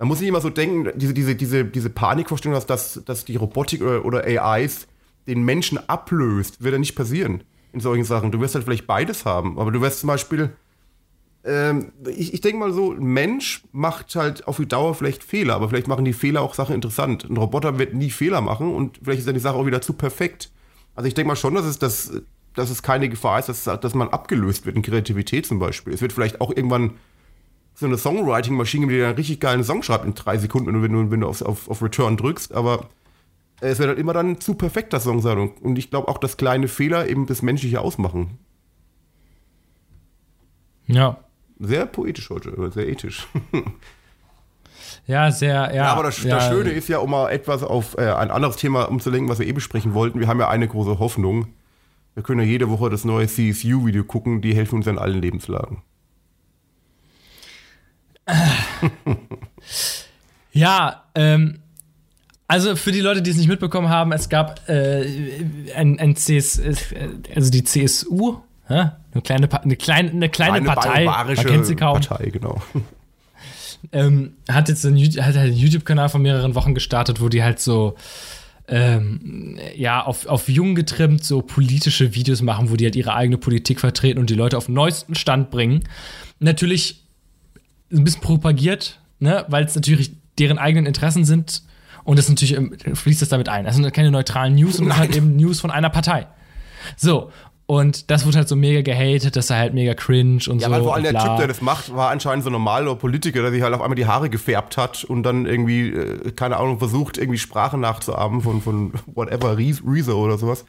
[0.00, 3.36] Man muss nicht immer so denken, diese, diese, diese, diese Panikvorstellung, dass, dass, dass die
[3.36, 4.88] Robotik oder, oder AIs
[5.28, 8.32] den Menschen ablöst, wird ja nicht passieren in solchen Sachen.
[8.32, 9.58] Du wirst halt vielleicht beides haben.
[9.58, 10.50] Aber du wirst zum Beispiel
[11.44, 15.54] ähm, ich, ich denke mal so, ein Mensch macht halt auf die Dauer vielleicht Fehler,
[15.54, 17.28] aber vielleicht machen die Fehler auch Sachen interessant.
[17.28, 19.94] Ein Roboter wird nie Fehler machen und vielleicht ist dann die Sache auch wieder zu
[19.94, 20.50] perfekt.
[20.94, 22.12] Also ich denke mal schon, dass es, dass,
[22.54, 25.94] dass es keine Gefahr ist, dass, dass man abgelöst wird in Kreativität zum Beispiel.
[25.94, 26.94] Es wird vielleicht auch irgendwann
[27.80, 31.10] so eine Songwriting-Maschine, die dir einen richtig geilen Song schreibt in drei Sekunden, wenn du,
[31.10, 32.86] wenn du auf, auf, auf Return drückst, aber
[33.60, 35.38] es wird halt immer dann zu perfekt, das Song sein.
[35.60, 38.38] Und- ich glaube auch, dass kleine Fehler eben das Menschliche ausmachen.
[40.86, 41.18] Ja.
[41.58, 43.26] Sehr poetisch heute, sehr ethisch.
[45.06, 45.74] Ja, sehr, ja.
[45.74, 48.56] Ja, aber das, ja, das Schöne ist ja, um mal etwas auf äh, ein anderes
[48.56, 51.48] Thema umzulenken, was wir eh besprechen wollten, wir haben ja eine große Hoffnung.
[52.14, 55.82] Wir können ja jede Woche das neue CSU-Video gucken, die helfen uns in allen Lebenslagen.
[60.52, 61.60] Ja, ähm,
[62.48, 65.06] also für die Leute, die es nicht mitbekommen haben, es gab äh,
[65.74, 66.74] ein, ein CS, äh,
[67.34, 68.90] also die CSU, hä?
[69.12, 72.60] eine kleine, eine kleine, eine kleine Eine Partei, man kennt sie kaum, Partei, genau.
[73.92, 77.60] ähm, hat jetzt einen, hat halt einen YouTube-Kanal von mehreren Wochen gestartet, wo die halt
[77.60, 77.94] so
[78.66, 83.38] ähm, ja, auf, auf jung getrimmt so politische Videos machen, wo die halt ihre eigene
[83.38, 85.84] Politik vertreten und die Leute auf den neuesten Stand bringen.
[86.38, 87.02] Natürlich
[87.92, 91.62] ein bisschen propagiert, ne, weil es natürlich deren eigenen Interessen sind
[92.04, 93.64] und das natürlich ähm, fließt das damit ein.
[93.64, 96.26] Das sind keine neutralen News und das sind halt eben News von einer Partei.
[96.96, 97.30] So,
[97.66, 100.72] und das wurde halt so mega gehatet, das sei halt mega cringe und Ja, so.
[100.72, 101.22] weil vor allem der.
[101.22, 103.94] Typ, der das macht, war anscheinend so ein normaler Politiker, der sich halt auf einmal
[103.94, 108.60] die Haare gefärbt hat und dann irgendwie, äh, keine Ahnung, versucht, irgendwie Sprache nachzuahmen von,
[108.60, 110.64] von whatever, Rezo oder sowas.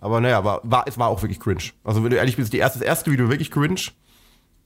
[0.00, 1.70] Aber naja, war, war, es war auch wirklich cringe.
[1.84, 3.80] Also wenn du ehrlich bist, die erste, das erste Video wirklich cringe.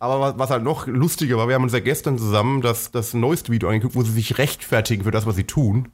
[0.05, 3.15] Aber was, was halt noch lustiger war, wir haben uns ja gestern zusammen das, das
[3.15, 5.89] neueste Video angeguckt, wo sie sich rechtfertigen für das, was sie tun.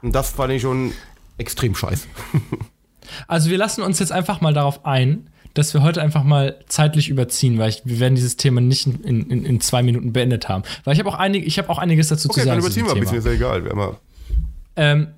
[0.00, 0.92] Und das fand ich schon
[1.36, 2.08] extrem scheiße.
[3.26, 7.08] Also wir lassen uns jetzt einfach mal darauf ein, dass wir heute einfach mal zeitlich
[7.08, 10.62] überziehen, weil ich, wir werden dieses Thema nicht in, in, in zwei Minuten beendet haben.
[10.84, 12.72] Weil ich habe auch, einig, ich hab auch einiges dazu Okay, zu dann sagen.
[12.72, 13.64] zu überziehen wir ein bisschen, ist ja egal.
[13.64, 13.96] Wir haben
[14.76, 15.08] Ähm,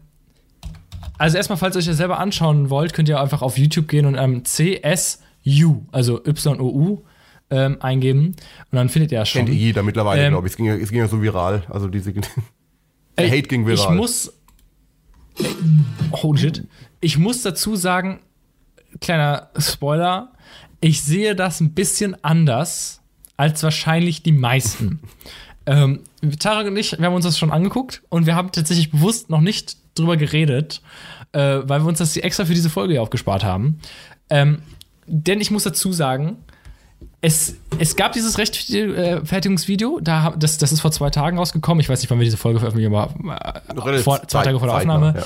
[1.18, 4.06] also erstmal, falls ihr euch das selber anschauen wollt, könnt ihr einfach auf YouTube gehen
[4.06, 7.02] und ähm, CSU, also Y-O-U,
[7.52, 8.28] ähm, eingeben.
[8.28, 8.36] Und
[8.76, 9.44] dann findet ihr das schon.
[9.44, 10.54] Kennt jeder mittlerweile, Ähm, glaube ich.
[10.54, 11.62] Es ging, ja, es ging ja so viral.
[11.68, 12.12] Also diese.
[13.18, 13.92] Der Ey, Hate ging viral.
[13.92, 14.32] Ich muss.
[16.12, 16.66] Holy shit.
[17.00, 18.20] Ich muss dazu sagen,
[19.00, 20.32] kleiner Spoiler,
[20.80, 23.02] ich sehe das ein bisschen anders
[23.36, 25.00] als wahrscheinlich die meisten.
[25.66, 26.00] ähm,
[26.38, 29.40] Tarek und ich, wir haben uns das schon angeguckt und wir haben tatsächlich bewusst noch
[29.40, 30.80] nicht drüber geredet,
[31.32, 33.78] äh, weil wir uns das extra für diese Folge hier aufgespart haben.
[34.30, 34.62] Ähm,
[35.06, 36.38] denn ich muss dazu sagen,
[37.22, 41.80] es, es gab dieses Rechtfertigungsvideo, da, das, das ist vor zwei Tagen rausgekommen.
[41.80, 44.68] Ich weiß nicht, wann wir diese Folge veröffentlichen, aber äh, Relativ vor, zwei Tage vor
[44.68, 45.14] der Aufnahme.
[45.16, 45.22] ja.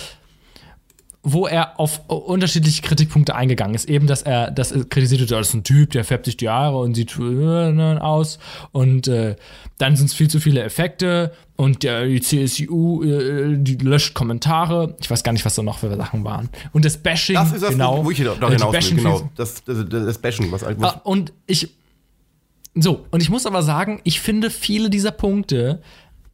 [1.23, 3.89] wo er auf unterschiedliche Kritikpunkte eingegangen ist.
[3.89, 6.49] Eben, dass er, dass er kritisiert wird, das ist ein Typ, der färbt sich die
[6.49, 8.39] Haare und sieht äh, aus.
[8.73, 9.35] Und äh,
[9.79, 11.33] dann sind es viel zu viele Effekte.
[11.57, 14.95] Und der, die CSU, äh, die löscht Kommentare.
[15.01, 16.51] Ich weiß gar nicht, was da noch für Sachen waren.
[16.75, 18.05] Und das Bashing, Das ist das, genau.
[18.05, 18.79] wo ich da äh, hinaus will.
[18.81, 20.89] Bashing- Genau, das, das, das Bashen, was eigentlich.
[20.93, 21.71] Ah, und ich.
[22.79, 25.81] So, und ich muss aber sagen, ich finde viele dieser Punkte,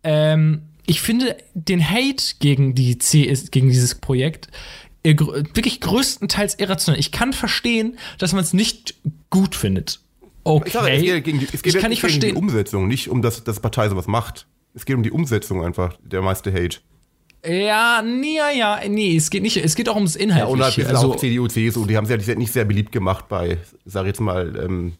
[0.02, 4.48] ähm, ich finde den Hate gegen die CS, gegen dieses Projekt
[5.04, 6.98] äh, wirklich größtenteils irrational.
[6.98, 8.96] Ich kann verstehen, dass man es nicht
[9.30, 10.00] gut findet.
[10.42, 10.64] Okay.
[10.66, 12.36] Ich sage, es geht, gegen die, es geht ich kann nicht gegen die verstehen.
[12.36, 14.48] Umsetzung, nicht um das, dass die Partei sowas macht.
[14.74, 16.78] Es geht um die Umsetzung einfach, der meiste Hate.
[17.44, 20.52] Ja, nee, ja, ja, nee, es geht nicht, es geht auch ums Inhaltliche.
[20.52, 23.58] und halt also, auch CDU, CSU, die haben sich ja nicht sehr beliebt gemacht bei,
[23.84, 24.92] sag ich jetzt mal, ähm,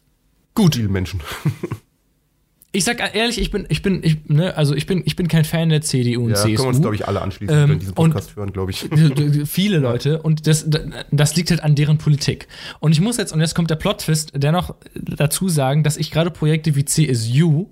[0.54, 1.20] gut, vielen Menschen.
[2.72, 5.44] ich sag ehrlich, ich bin, ich bin, ich, ne, also ich bin, ich bin kein
[5.44, 6.64] Fan der CDU und Ja, können CSU.
[6.64, 8.88] wir uns, glaube ich, alle anschließen, Ähm, wenn diesen Podcast hören, glaube ich.
[9.46, 10.66] viele Leute und das,
[11.10, 12.48] das liegt halt an deren Politik.
[12.80, 16.30] Und ich muss jetzt, und jetzt kommt der Plot-Twist, dennoch dazu sagen, dass ich gerade
[16.30, 17.66] Projekte wie CSU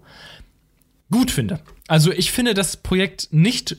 [1.11, 1.61] gut finde.
[1.89, 3.77] Also ich finde das Projekt nicht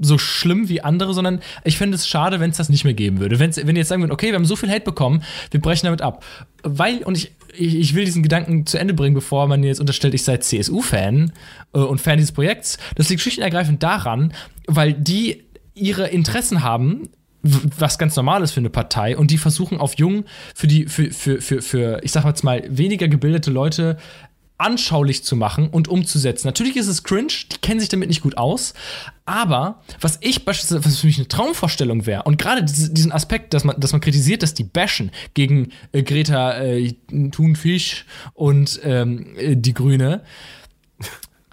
[0.00, 3.20] so schlimm wie andere, sondern ich finde es schade, wenn es das nicht mehr geben
[3.20, 3.38] würde.
[3.38, 5.86] Wenn's, wenn ihr jetzt sagen würdet, okay, wir haben so viel Hate bekommen, wir brechen
[5.86, 6.24] damit ab.
[6.62, 10.14] Weil, und ich, ich, ich will diesen Gedanken zu Ende bringen, bevor man jetzt unterstellt,
[10.14, 11.32] ich sei CSU-Fan
[11.74, 12.78] äh, und Fan dieses Projekts.
[12.96, 14.32] Das liegt schlicht und ergreifend daran,
[14.66, 15.44] weil die
[15.74, 17.08] ihre Interessen haben,
[17.42, 20.24] was ganz normal ist für eine Partei, und die versuchen auf jung,
[20.54, 23.96] für die, für, für, für, für, ich sag jetzt mal, weniger gebildete Leute
[24.62, 26.46] anschaulich zu machen und umzusetzen.
[26.46, 28.74] Natürlich ist es cringe, die kennen sich damit nicht gut aus,
[29.24, 33.54] aber was ich beispielsweise, was für mich eine Traumvorstellung wäre, und gerade diese, diesen Aspekt,
[33.54, 36.94] dass man, dass man kritisiert, dass die bashen gegen äh, Greta äh,
[37.30, 40.22] Thunfisch und ähm, äh, die Grüne,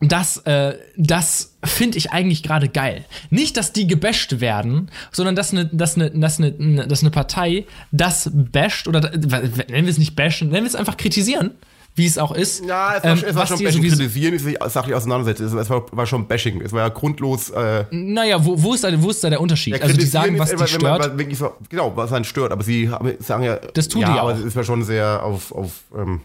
[0.01, 3.05] das, äh, das finde ich eigentlich gerade geil.
[3.29, 7.65] Nicht, dass die gebasht werden, sondern dass eine, dass eine, dass eine, dass eine Partei
[7.91, 11.51] das basht oder nennen wir es nicht bashen, nennen wir es einfach kritisieren,
[11.99, 12.65] wie es auch ist.
[12.65, 13.81] Ja, es war, Ähm, es war schon die Bashing.
[13.83, 15.45] sowieso- Kritisieren ist sich sachlich auseinandersetzen.
[15.45, 16.61] Es, es war, war schon Bashing.
[16.61, 17.51] Es war ja grundlos.
[17.51, 19.75] Äh, Naja, wo, wo, ist da, wo ist da der Unterschied?
[19.75, 21.15] ja, also die sagen, was ist, die stört.
[21.15, 22.51] man so, genau, was einen stört.
[22.51, 23.57] Aber sie haben, sagen ja.
[23.75, 24.39] Das tun ja, die aber auch.
[24.39, 25.51] es war schon sehr auf.
[25.51, 26.21] auf ähm,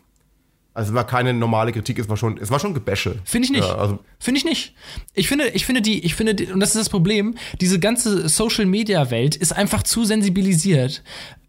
[0.77, 3.21] also es war keine normale Kritik, es war schon, es war schon Gebäsche.
[3.25, 3.63] Finde ich nicht.
[3.69, 4.75] Ja, also, Finde ich nicht.
[5.13, 8.29] Ich finde, ich finde die, ich finde, die, und das ist das Problem, diese ganze
[8.29, 11.05] Social Media Welt ist einfach zu sensibilisiert.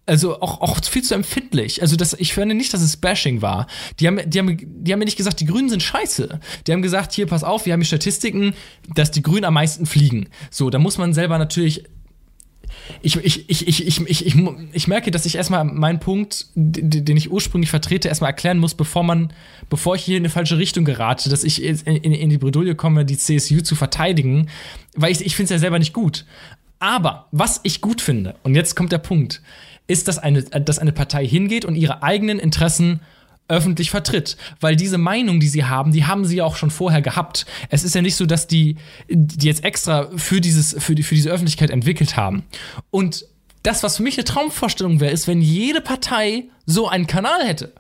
[0.08, 1.82] Also auch, auch viel zu empfindlich.
[1.82, 3.66] Also das, ich finde nicht, dass es Bashing war.
[4.00, 6.40] Die haben, die, haben, die haben mir nicht gesagt, die Grünen sind scheiße.
[6.68, 8.54] Die haben gesagt, hier, pass auf, wir haben die Statistiken,
[8.94, 10.28] dass die Grünen am meisten fliegen.
[10.52, 11.86] So, da muss man selber natürlich
[13.02, 14.36] ich, ich, ich, ich, ich, ich, ich,
[14.74, 19.04] ich merke, dass ich erstmal meinen Punkt, den ich ursprünglich vertrete, erstmal erklären muss, bevor
[19.04, 19.34] man,
[19.70, 22.76] bevor ich hier in eine falsche Richtung gerate, dass ich in, in, in die Bredouille
[22.76, 24.50] komme, die CSU zu verteidigen,
[24.96, 26.26] weil ich, ich finde es ja selber nicht gut.
[26.80, 29.42] Aber was ich gut finde, und jetzt kommt der Punkt,
[29.88, 33.02] ist, dass eine, dass eine Partei hingeht und ihre eigenen Interessen
[33.48, 34.38] öffentlich vertritt.
[34.60, 37.46] Weil diese Meinung, die sie haben, die haben sie ja auch schon vorher gehabt.
[37.70, 38.78] Es ist ja nicht so, dass die,
[39.08, 42.44] die jetzt extra für, dieses, für, die, für diese Öffentlichkeit entwickelt haben.
[42.90, 43.26] Und
[43.62, 47.74] das, was für mich eine Traumvorstellung wäre, ist, wenn jede Partei so einen Kanal hätte.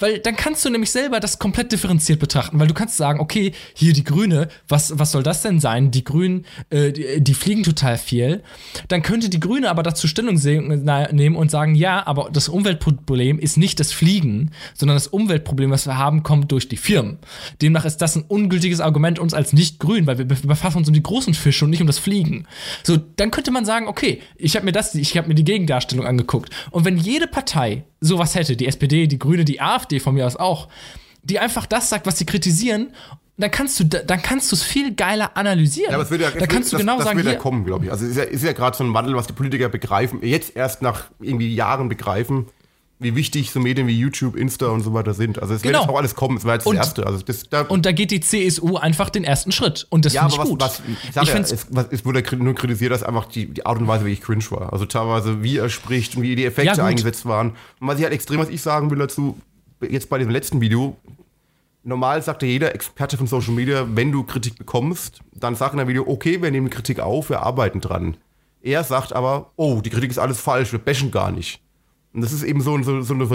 [0.00, 3.52] Weil dann kannst du nämlich selber das komplett differenziert betrachten, weil du kannst sagen, okay,
[3.74, 5.90] hier die Grüne, was, was soll das denn sein?
[5.90, 8.42] Die Grünen, äh, die, die fliegen total viel.
[8.88, 13.56] Dann könnte die Grüne aber dazu Stellung nehmen und sagen, ja, aber das Umweltproblem ist
[13.56, 17.18] nicht das Fliegen, sondern das Umweltproblem, was wir haben, kommt durch die Firmen.
[17.60, 20.88] Demnach ist das ein ungültiges Argument uns als nicht grün, weil wir be- befassen uns
[20.88, 22.46] um die großen Fische und nicht um das Fliegen.
[22.82, 26.06] So, dann könnte man sagen, okay, ich habe mir das, ich habe mir die Gegendarstellung
[26.06, 26.50] angeguckt.
[26.70, 30.36] Und wenn jede Partei sowas hätte, die SPD, die Grüne, die AfD von mir aus
[30.36, 30.68] auch,
[31.22, 32.88] die einfach das sagt, was sie kritisieren,
[33.36, 35.90] dann kannst du, dann kannst du es viel geiler analysieren.
[35.90, 37.64] ja, aber es wird ja, da kannst du das, genau das sagen, wird ja kommen,
[37.64, 37.90] glaube ich.
[37.92, 40.56] Also es ist ja, ist ja gerade so ein Wandel, was die Politiker begreifen, jetzt
[40.56, 42.46] erst nach irgendwie Jahren begreifen,
[43.00, 45.40] wie wichtig so Medien wie YouTube, Insta und so weiter sind.
[45.40, 45.74] Also es Genau.
[45.74, 47.06] wird jetzt auch alles kommen, es war jetzt Und- das Erste.
[47.06, 49.86] Also das, da, und da geht die CSU einfach den ersten Schritt.
[49.88, 50.60] Und das Ja, finde ich was, gut.
[50.60, 53.64] was ich sag ich ja, es, was, es wurde nur kritisiert, dass einfach die, die
[53.64, 54.72] Art und Weise, wie ich cringe war.
[54.72, 56.80] Also teilweise, wie er spricht und wie die Ja, Effekte gut.
[56.80, 57.50] eingesetzt waren.
[57.78, 59.38] Und was ich halt extrem, was ich sagen will dazu,
[59.80, 60.96] jetzt bei dem letzten Video,
[61.84, 65.78] normal sagt ja jeder Experte von Social Media, wenn du Kritik bekommst, dann sag in
[65.78, 68.16] der Video, okay, wir nehmen Kritik auf, wir arbeiten dran.
[68.62, 71.60] Er sagt aber, oh, die Kritik ist alles falsch, wir bashen gar nicht.
[72.12, 73.34] Und das ist eben so, so, so, eine, so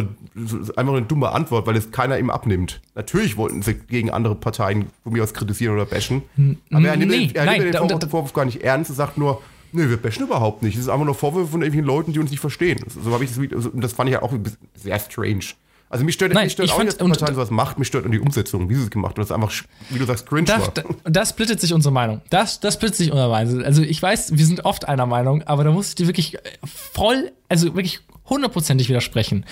[0.75, 2.81] einfach eine dumme Antwort, weil es keiner ihm abnimmt.
[2.95, 6.23] Natürlich wollten sie gegen andere Parteien von mir aus kritisieren oder bashen.
[6.71, 8.97] Aber er nimmt, nee, den- er nein, nimmt den Vorwurf, Vorwurf gar nicht ernst und
[8.97, 9.41] sagt nur,
[9.71, 10.75] nee, wir bashen überhaupt nicht.
[10.75, 12.83] Das ist einfach nur Vorwürfe von irgendwelchen Leuten, die uns nicht verstehen.
[12.87, 14.33] So habe ich das Video, also, und das fand ich ja auch
[14.75, 15.45] sehr strange.
[15.93, 17.77] Also mich stört, Nein, mich stört ich auch fand- nicht, dass die und- sowas macht,
[17.77, 19.19] mich stört nur die Umsetzung, wie sie es gemacht hat.
[19.19, 19.51] Das ist einfach,
[19.89, 20.71] wie du sagst, cringe Da, war.
[20.73, 22.21] da, das splittet sich unsere Meinung.
[22.31, 23.63] Das, das splittet sich unsere Meinung.
[23.63, 26.39] Also ich weiß, wir sind oft einer Meinung, aber da muss ich dir wirklich äh,
[26.65, 29.45] voll, also wirklich hundertprozentig widersprechen.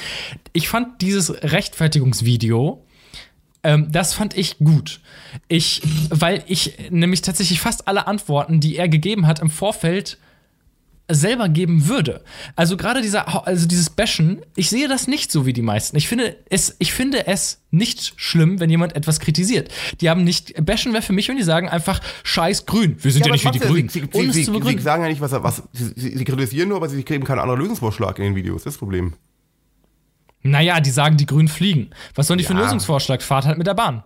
[0.54, 2.84] Ich fand dieses Rechtfertigungsvideo,
[3.64, 5.02] ähm, das fand ich gut.
[5.48, 10.18] Ich, weil ich nämlich tatsächlich fast alle Antworten, die er gegeben hat, im Vorfeld
[11.14, 12.24] selber geben würde.
[12.56, 15.98] Also gerade dieser, also dieses Bashen, ich sehe das nicht so wie die meisten.
[15.98, 19.72] Ich finde es, ich finde es nicht schlimm, wenn jemand etwas kritisiert.
[20.02, 22.98] Die haben nicht, Bashen wäre für mich, wenn die sagen einfach Scheiß Grün.
[23.02, 23.90] Wir sind ja, aber nicht wie die Grünen.
[23.90, 26.90] Sie, sie, sie, sie, sagen ja nicht, was, was sie, sie, sie kritisieren nur, aber
[26.90, 28.64] sie geben keinen anderen Lösungsvorschlag in den Videos.
[28.64, 29.14] Das ist das Problem.
[30.44, 31.92] Naja, die sagen, die Grünen fliegen.
[32.16, 32.66] Was sollen die für einen Ja.
[32.66, 33.22] Lösungsvorschlag?
[33.22, 34.04] Fahrt halt mit der Bahn.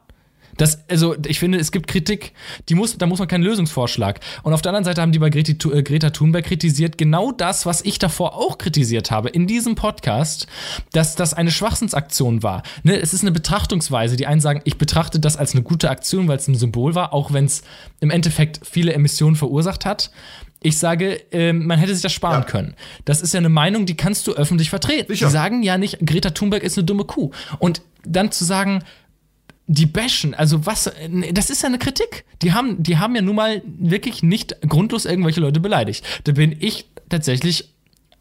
[0.58, 2.34] Das, also, ich finde, es gibt Kritik,
[2.70, 4.20] die muss, da muss man keinen Lösungsvorschlag.
[4.44, 7.32] Und auf der anderen Seite haben die bei Greti, Tu- äh, Greta Thunberg kritisiert, genau
[7.32, 10.48] das, was ich davor auch kritisiert habe in diesem Podcast,
[10.94, 12.64] dass das eine Schwachsinnsaktion war.
[12.84, 14.16] Ne, es ist eine Betrachtungsweise.
[14.16, 17.14] Die einen sagen, ich betrachte das als eine gute Aktion, weil es ein Symbol war,
[17.14, 17.64] auch wenn es
[18.00, 20.12] im Endeffekt viele Emissionen verursacht hat.
[20.62, 22.46] Ich sage, ähm, man hätte sich das sparen Ja.
[22.50, 22.76] können.
[23.04, 25.12] Das ist ja eine Meinung, die kannst du öffentlich vertreten.
[25.12, 25.28] Sicher.
[25.28, 27.32] Die sagen ja nicht, Greta Thunberg ist eine dumme Kuh.
[27.60, 28.84] Und dann zu sagen,
[29.68, 32.26] die bashen, also was, nee, das ist ja eine Kritik.
[32.42, 36.06] Die haben, die haben ja nun mal wirklich nicht grundlos irgendwelche Leute beleidigt.
[36.26, 37.74] Da bin ich tatsächlich,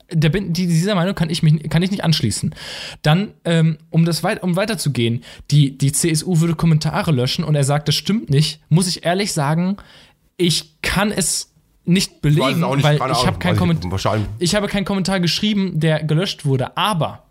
[0.09, 2.55] da bin, die, dieser Meinung kann ich mich, kann ich nicht anschließen.
[3.03, 7.64] Dann, ähm, um das weit, um weiterzugehen, die, die CSU würde Kommentare löschen und er
[7.64, 9.76] sagt, das stimmt nicht, muss ich ehrlich sagen,
[10.36, 11.53] ich kann es
[11.84, 14.18] nicht belegen, nicht, weil ich habe keinen Kommentar.
[14.38, 17.24] Ich habe keinen Kommentar geschrieben, der gelöscht wurde, aber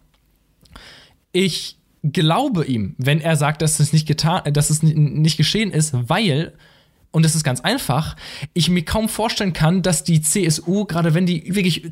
[1.31, 5.91] ich glaube ihm, wenn er sagt, dass es nicht getan, dass es nicht geschehen ist,
[5.93, 6.53] weil
[7.11, 8.15] und das ist ganz einfach,
[8.53, 11.91] ich mir kaum vorstellen kann, dass die CSU, gerade wenn die wirklich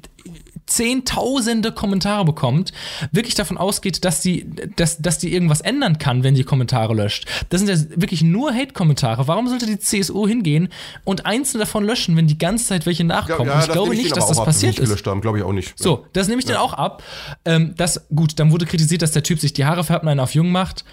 [0.71, 2.71] zehntausende Kommentare bekommt,
[3.11, 4.45] wirklich davon ausgeht, dass die,
[4.75, 7.25] dass, dass die irgendwas ändern kann, wenn die Kommentare löscht.
[7.49, 9.27] Das sind ja wirklich nur Hate-Kommentare.
[9.27, 10.69] Warum sollte die CSU hingehen
[11.03, 13.49] und einzelne davon löschen, wenn die ganze Zeit welche nachkommen?
[13.51, 14.85] und ich das glaube ich nicht, dass aber das ab, passiert ist.
[14.85, 15.73] gelöscht haben, glaube ich auch nicht.
[15.77, 17.03] So, das nehme ich dann auch ab.
[17.45, 20.19] Ähm, das, gut, dann wurde kritisiert, dass der Typ sich die Haare färbt und einen
[20.19, 20.85] auf jung macht.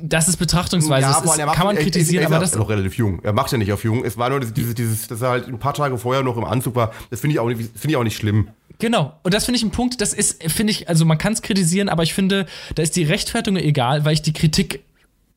[0.00, 1.06] Das ist Betrachtungsweise.
[1.08, 2.54] das vor ist, kann man er- er- kritisieren, er ist aber ja das.
[2.54, 3.20] noch relativ jung.
[3.24, 4.04] Er macht ja nicht auf jung.
[4.04, 6.76] Es war nur dieses, dieses, dass er halt ein paar Tage vorher noch im Anzug
[6.76, 6.92] war.
[7.10, 8.48] Das finde ich auch finde ich auch nicht schlimm.
[8.80, 9.18] Genau.
[9.22, 11.88] Und das finde ich ein Punkt, das ist, finde ich, also man kann es kritisieren,
[11.88, 14.82] aber ich finde, da ist die Rechtfertigung egal, weil ich die Kritik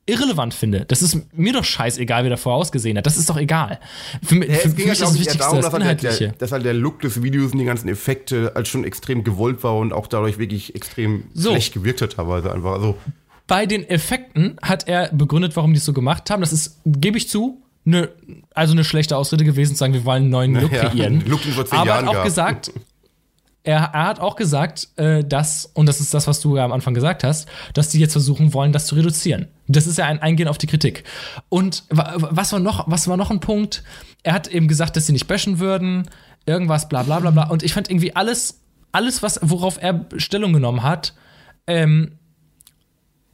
[0.06, 0.84] irrelevant finde.
[0.86, 3.06] Das ist mir doch scheißegal, wie der vorher ausgesehen hat.
[3.06, 3.80] Das ist doch egal.
[4.22, 6.28] Für, Ja, für, für mich ist das Wichtigste darum, das dass halt, der, Inhaltliche.
[6.30, 9.64] der, dass halt der Look des Videos und die ganzen Effekte als schon extrem gewollt
[9.64, 11.52] war und auch dadurch wirklich extrem So.
[11.52, 12.72] schlecht gewirkt hat teilweise einfach.
[12.74, 12.98] Also,
[13.48, 16.42] Bei den Effekten hat er begründet, warum die es so gemacht haben.
[16.42, 18.10] Das ist, gebe ich zu, ne,
[18.54, 21.24] also eine schlechte Ausrede gewesen, zu sagen, wir wollen einen neuen Look Ja, kreieren.
[21.28, 22.26] Look, den vor zehn Aber er Jahren hat auch gab.
[22.26, 22.72] gesagt,
[23.64, 26.72] er, er hat auch gesagt, äh, dass, und das ist das, was du ja am
[26.74, 29.48] Anfang gesagt hast, dass die jetzt versuchen wollen, das zu reduzieren.
[29.68, 31.06] Das ist ja ein Eingehen auf die Kritik.
[31.50, 33.84] Und wa- was war noch, was war noch ein Punkt?
[34.24, 36.10] Er hat eben gesagt, dass sie nicht bashen würden,
[36.46, 37.50] irgendwas, bla bla bla bla.
[37.50, 38.60] Und ich fand irgendwie alles,
[38.92, 41.14] alles, was, worauf er Stellung genommen hat,
[41.66, 42.18] ähm,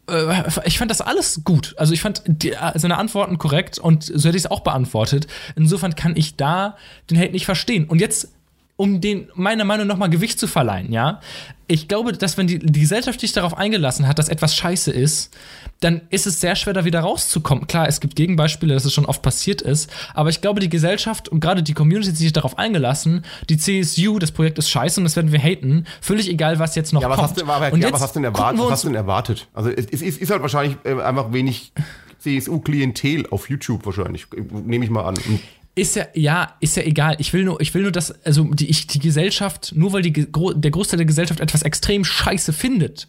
[0.10, 1.74] äh, ich fand das alles gut.
[1.78, 5.26] Also ich fand die, seine Antworten korrekt und so hätte ich es auch beantwortet.
[5.56, 6.78] Insofern kann ich da
[7.10, 7.86] den Hate nicht verstehen.
[7.86, 8.32] Und jetzt,
[8.80, 11.20] um den meiner Meinung nach mal Gewicht zu verleihen, ja,
[11.68, 15.36] ich glaube, dass wenn die, die Gesellschaft sich darauf eingelassen hat, dass etwas scheiße ist,
[15.82, 17.68] dann ist es sehr schwer, da wieder rauszukommen.
[17.68, 21.28] Klar, es gibt Gegenbeispiele, dass es schon oft passiert ist, aber ich glaube, die Gesellschaft
[21.28, 25.04] und gerade die Community hat sich darauf eingelassen, die CSU, das Projekt ist scheiße und
[25.04, 27.30] das werden wir haten, völlig egal, was jetzt noch ja, was kommt.
[27.32, 28.62] hast du, aber, und ja, jetzt was hast du denn erwartet?
[28.62, 29.48] Was hast du denn erwartet?
[29.54, 31.74] Also es, es, es ist halt wahrscheinlich äh, einfach wenig
[32.20, 35.16] CSU-Klientel auf YouTube wahrscheinlich, nehme ich mal an.
[35.16, 35.42] Und
[35.80, 37.16] Ist ja, ja, ist ja egal.
[37.20, 40.12] Ich will nur, ich will nur, dass, also die, ich, die Gesellschaft, nur weil die,
[40.12, 43.08] der Großteil der Gesellschaft etwas extrem scheiße findet,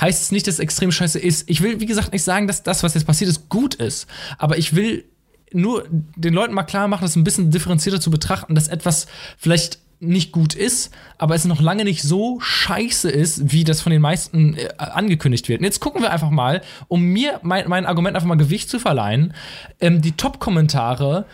[0.00, 1.48] heißt es nicht, dass es extrem scheiße ist.
[1.50, 4.06] Ich will, wie gesagt, nicht sagen, dass das, was jetzt passiert ist, gut ist.
[4.38, 5.04] Aber ich will
[5.52, 9.06] nur den Leuten mal klar machen, das ein bisschen differenzierter zu betrachten, dass etwas
[9.36, 13.92] vielleicht nicht gut ist, aber es noch lange nicht so scheiße ist, wie das von
[13.92, 15.60] den meisten äh, angekündigt wird.
[15.60, 18.78] Und jetzt gucken wir einfach mal, um mir mein, mein Argument einfach mal Gewicht zu
[18.78, 19.34] verleihen,
[19.80, 21.26] ähm, die Top-Kommentare,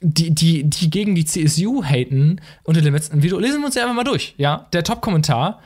[0.00, 3.82] die, die, die gegen die CSU haten unter dem letzten Video, lesen wir uns ja
[3.82, 4.34] einfach mal durch.
[4.38, 5.60] Ja, der Top-Kommentar.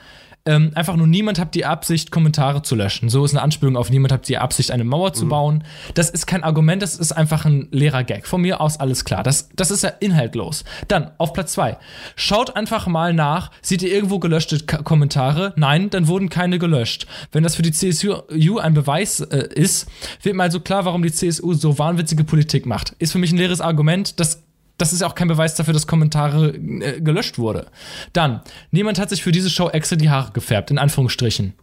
[0.47, 3.09] Ähm, einfach nur niemand hat die Absicht, Kommentare zu löschen.
[3.09, 5.65] So ist eine Anspielung auf niemand hat die Absicht, eine Mauer zu bauen.
[5.95, 8.27] Das ist kein Argument, das ist einfach ein leerer Gag.
[8.27, 9.23] Von mir aus alles klar.
[9.23, 10.65] Das, das ist ja inhaltlos.
[10.89, 11.79] Dann auf Platz zwei
[12.15, 15.55] Schaut einfach mal nach, seht ihr irgendwo gelöschte K Kommentare?
[15.57, 17.07] Nein, dann wurden keine gelöscht.
[17.33, 19.89] Wenn das für die CSU ein Beweis äh, ist,
[20.23, 22.95] wird mal so klar, warum die CSU so wahnwitzige Politik macht.
[22.99, 24.44] Ist für mich ein leeres Argument, das
[24.79, 27.67] das ist ja auch kein Beweis dafür, dass Kommentare äh, gelöscht wurde.
[28.13, 31.55] Dann, niemand hat sich für diese Show extra die Haare gefärbt, in Anführungsstrichen.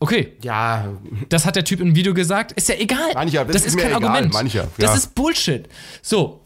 [0.00, 0.88] Okay, Ja,
[1.28, 2.50] das hat der Typ im Video gesagt.
[2.52, 3.14] Ist ja egal.
[3.14, 4.32] Mancher, das das, ist ist kein egal, Argument.
[4.32, 4.96] mancher, Das ja.
[4.96, 5.68] ist Bullshit.
[6.02, 6.41] So,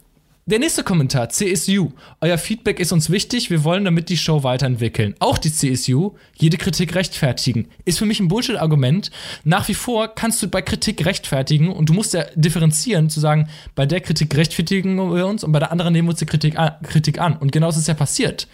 [0.49, 1.91] der nächste Kommentar, CSU.
[2.21, 3.51] Euer Feedback ist uns wichtig.
[3.51, 5.17] Wir wollen damit die Show weiterentwickeln.
[5.19, 7.67] Auch die CSU, jede Kritik rechtfertigen.
[7.85, 9.11] Ist für mich ein Bullshit-Argument.
[9.43, 13.49] Nach wie vor kannst du bei Kritik rechtfertigen und du musst ja differenzieren, zu sagen,
[13.75, 16.57] bei der Kritik rechtfertigen wir uns und bei der anderen nehmen wir uns die Kritik
[16.57, 16.75] an.
[16.85, 17.37] Kritik an.
[17.37, 18.47] Und genau das ist ja passiert.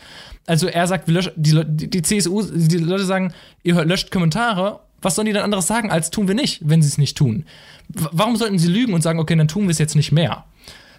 [0.46, 3.34] Also er sagt, wir löschen, die, die, CSU, die Leute sagen,
[3.64, 4.80] ihr löscht Kommentare.
[5.02, 7.44] Was sollen die dann anderes sagen, als tun wir nicht, wenn sie es nicht tun?
[7.88, 10.46] W warum sollten sie lügen und sagen, okay, dann tun wir es jetzt nicht mehr?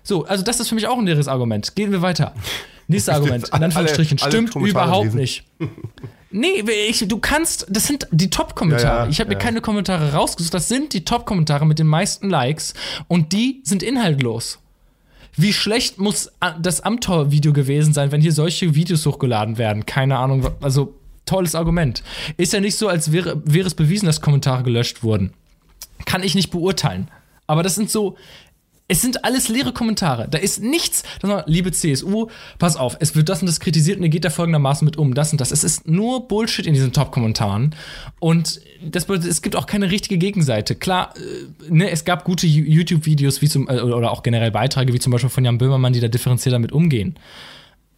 [0.04, 1.76] So, also das ist für mich auch ein leeres Argument.
[1.76, 2.34] Gehen wir weiter.
[2.88, 5.18] Nächstes Argument, in alle- Anführungsstrichen, alle stimmt Kommentare überhaupt lesen.
[5.20, 5.44] nicht.
[6.32, 8.98] Nee, ich, du kannst, das sind die Top-Kommentare.
[9.00, 9.40] Ja, ja, ich habe mir ja.
[9.40, 10.54] keine Kommentare rausgesucht.
[10.54, 12.74] Das sind die Top-Kommentare mit den meisten Likes
[13.08, 14.60] und die sind inhaltlos.
[15.36, 19.86] Wie schlecht muss a- das Amtor-Video gewesen sein, wenn hier solche Videos hochgeladen werden?
[19.86, 20.96] Keine Ahnung, also
[21.26, 22.04] tolles Argument.
[22.38, 25.34] Ist ja nicht so, als wäre, wäre es bewiesen, dass Kommentare gelöscht wurden.
[26.06, 27.10] Kann ich nicht beurteilen.
[27.48, 28.18] Aber das sind so,
[28.94, 30.28] es sind alles leere Kommentare.
[30.30, 31.02] Da ist nichts.
[31.24, 32.28] War, liebe CSU,
[32.60, 35.16] pass auf, es wird das und das kritisiert und ihr geht da folgendermaßen mit um,
[35.16, 35.52] das und das.
[35.52, 37.74] Es ist nur Bullshit in diesen Top-Kommentaren.
[38.20, 40.76] Und das bedeutet, es gibt auch keine richtige Gegenseite.
[40.76, 45.00] Klar, äh, ne, es gab gute YouTube-Videos wie zum, äh, oder auch generell Beiträge, wie
[45.00, 47.16] zum Beispiel von Jan Böhmermann, die da differenziert damit umgehen.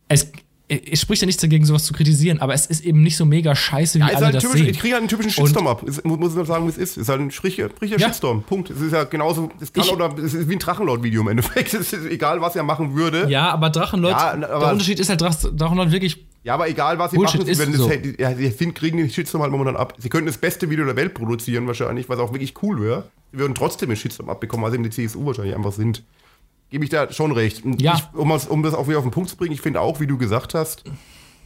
[0.07, 0.31] Es,
[0.67, 3.55] es spricht ja nichts dagegen, sowas zu kritisieren, aber es ist eben nicht so mega
[3.55, 4.69] scheiße, wie Ja, alle halt das typisch, sehen.
[4.69, 5.83] ich kriege halt einen typischen Shitstorm ab.
[5.83, 6.97] Ist, muss, muss ich mal sagen, wie es ist.
[6.97, 7.99] Ist halt ein Stricher Ja.
[7.99, 8.41] Shitstorm.
[8.43, 8.71] Punkt.
[8.71, 11.73] Es ist ja genauso, es kann Ich- oder es ist wie ein Drachenlord-Video im Endeffekt.
[11.75, 13.21] Es ist egal, was er machen würde.
[13.23, 16.99] Ja, Ja, aber Drachenlord, Ja, aber- der Unterschied ist halt, Drach- Drachenlord wirklich aber egal,
[16.99, 17.87] was sie Bullshit machen, werden so.
[17.89, 19.93] das, ja, sie finden, kriegen den Shitstorm halt momentan ab.
[19.97, 23.09] Sie könnten das beste Video der Welt produzieren wahrscheinlich, was auch wirklich cool wäre.
[23.31, 26.03] Sie würden trotzdem den Shitstorm abbekommen, weil sie in die CSU wahrscheinlich einfach sind.
[26.75, 27.63] Gebe ich da schon recht.
[27.63, 27.93] Und Ja.
[27.95, 30.01] Ich, um, das- um das auch wieder auf den Punkt zu bringen, ich finde auch,
[30.01, 30.83] wie du gesagt hast,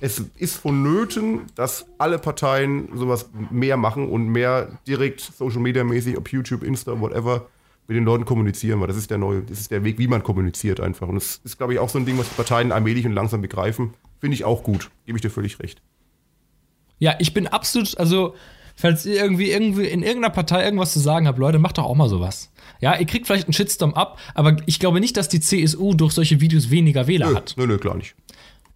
[0.01, 6.17] es ist vonnöten, dass alle Parteien sowas mehr machen und mehr direkt Social Media mäßig,
[6.17, 7.45] ob YouTube, Insta, whatever,
[7.87, 10.23] mit den Leuten kommunizieren, weil das ist der neue, das ist der Weg, wie man
[10.23, 11.07] kommuniziert einfach.
[11.07, 13.41] Und das ist, glaube ich, auch so ein Ding, was die Parteien allmählich und langsam
[13.41, 13.93] begreifen.
[14.19, 14.89] Finde ich auch gut.
[15.05, 15.79] Gebe ich dir völlig recht.
[16.97, 18.33] Ja, ich bin absolut, also,
[18.79, 21.95] falls ihr irgendwie, irgendwie in irgendeiner Partei irgendwas zu sagen habt, Leute, macht doch auch
[21.95, 22.49] mal sowas.
[22.81, 26.13] Ja, ihr kriegt vielleicht einen Shitstorm ab, aber ich glaube nicht, dass die CSU durch
[26.13, 27.55] solche Videos weniger Wähler Nö, hat.
[27.57, 28.15] nö, nö, klar nicht.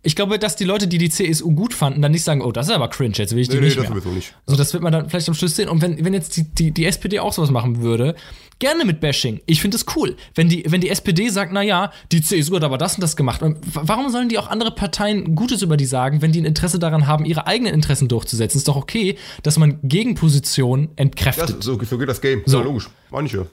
[0.06, 2.68] Ich glaube, dass die Leute, die die CSU gut fanden, dann nicht sagen, oh, das
[2.68, 3.93] ist aber cringe, jetzt will ich die Nee, nee, nicht das mehr.
[4.01, 4.36] sowieso nicht.
[4.45, 5.70] So, das wird man dann vielleicht am Schluss sehen.
[5.70, 8.16] Und wenn, wenn jetzt die, die, die SPD auch sowas machen würde,
[8.64, 9.41] gerne mit Bashing.
[9.45, 10.16] Ich finde es cool.
[10.36, 13.18] Wenn die, wenn die SPD sagt, na ja, die CSU hat aber das und das
[13.18, 13.41] gemacht.
[13.74, 17.05] Warum sollen die auch andere Parteien Gutes über die sagen, wenn die ein Interesse daran
[17.05, 18.57] haben, ihre eigenen Interessen durchzusetzen?
[18.57, 21.61] Ist doch okay, dass man Gegenpositionen Ja, entkräftet.
[21.61, 22.41] so, so geht das Game.
[22.45, 22.59] So.
[22.59, 22.89] Ja, logisch.
[23.11, 23.47] Manche.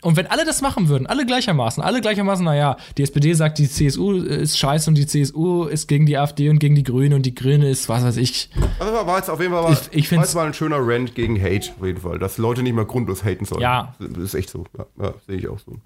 [0.00, 3.68] Und wenn alle das machen würden, alle gleichermaßen, alle gleichermaßen, naja, die SPD sagt, die
[3.68, 7.26] CSU ist scheiße und die CSU ist gegen die AfD und gegen die Grüne und
[7.26, 8.48] die Grüne ist, was weiß ich.
[8.78, 11.38] Also war jetzt auf jeden Fall war, Ich- ich war mal ein schöner Rant gegen
[11.40, 12.18] Hate, auf jeden Fall.
[12.18, 13.60] Dass Leute nicht mehr grundlos haten sollen.
[13.60, 13.94] Ja.
[13.98, 14.64] Das ist echt so.
[14.78, 15.76] Ja, ja sehe ich auch so.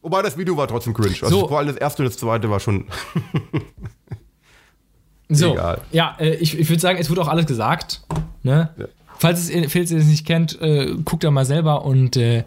[0.00, 1.16] Wobei das Video war trotzdem cringe.
[1.22, 1.48] Also So.
[1.48, 2.86] vor allem das erste und das zweite war schon.
[5.28, 5.80] So, Egal.
[5.90, 8.02] ja, äh, ich, ich würde sagen, es wurde auch alles gesagt.
[8.44, 8.70] Ne?
[8.78, 8.84] Ja.
[9.18, 12.44] Falls, es, falls ihr es nicht kennt, äh, guckt da mal selber und äh,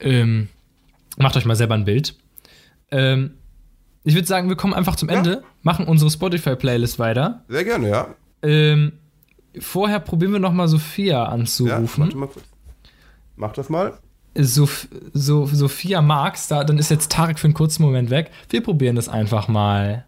[0.00, 0.48] ähm,
[1.18, 2.16] macht euch mal selber ein Bild.
[2.90, 3.34] Ähm,
[4.04, 5.16] ich würde sagen, wir kommen einfach zum Ja.
[5.18, 7.44] Ende, machen unsere Spotify-Playlist weiter.
[7.48, 8.08] Sehr gerne, ja.
[8.42, 8.92] Ähm,
[9.60, 12.04] vorher probieren wir noch mal Sophia Ja, anzurufen.
[12.04, 12.44] warte mal kurz.
[13.36, 13.98] Mach das mal.
[14.34, 18.30] Sof so Sophia Marx, da, dann ist jetzt Tarek für einen kurzen Moment weg.
[18.48, 20.06] Wir probieren das einfach mal.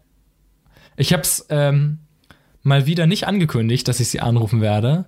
[0.97, 1.99] Ich habe es ähm,
[2.63, 5.05] mal wieder nicht angekündigt, dass ich sie anrufen werde.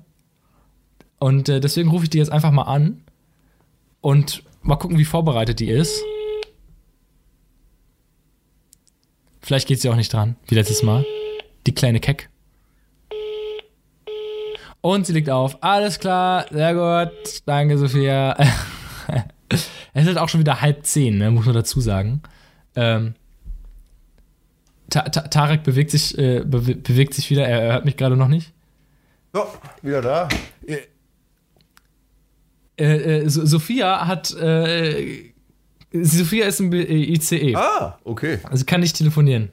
[1.19, 3.01] Und äh, deswegen rufe ich die jetzt einfach mal an
[4.01, 6.03] und mal gucken, wie vorbereitet die ist.
[9.41, 11.05] Vielleicht geht sie auch nicht dran, wie letztes Mal.
[11.65, 12.29] Die kleine Keck.
[14.81, 15.63] Und sie liegt auf.
[15.63, 17.41] Alles klar, sehr gut.
[17.45, 18.35] Danke, Sophia.
[19.49, 22.21] es ist halt auch schon wieder halb zehn, ne, muss man dazu sagen.
[22.75, 23.15] Ähm,
[24.89, 27.45] Ta Ta Tarek bewegt sich, äh, bewe bewegt sich wieder.
[27.45, 28.53] Er, er hört mich gerade noch nicht.
[29.33, 29.45] So,
[29.81, 30.29] wieder da.
[32.77, 34.33] Äh, äh, so Sophia hat.
[34.35, 35.33] Äh,
[35.93, 37.55] Sophia ist im B äh, ICE.
[37.55, 38.39] Ah, okay.
[38.43, 39.49] Also kann nicht telefonieren.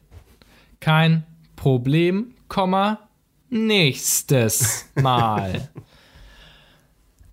[0.80, 1.24] Kein
[1.56, 3.08] Problem, Komma,
[3.48, 5.68] nächstes Mal.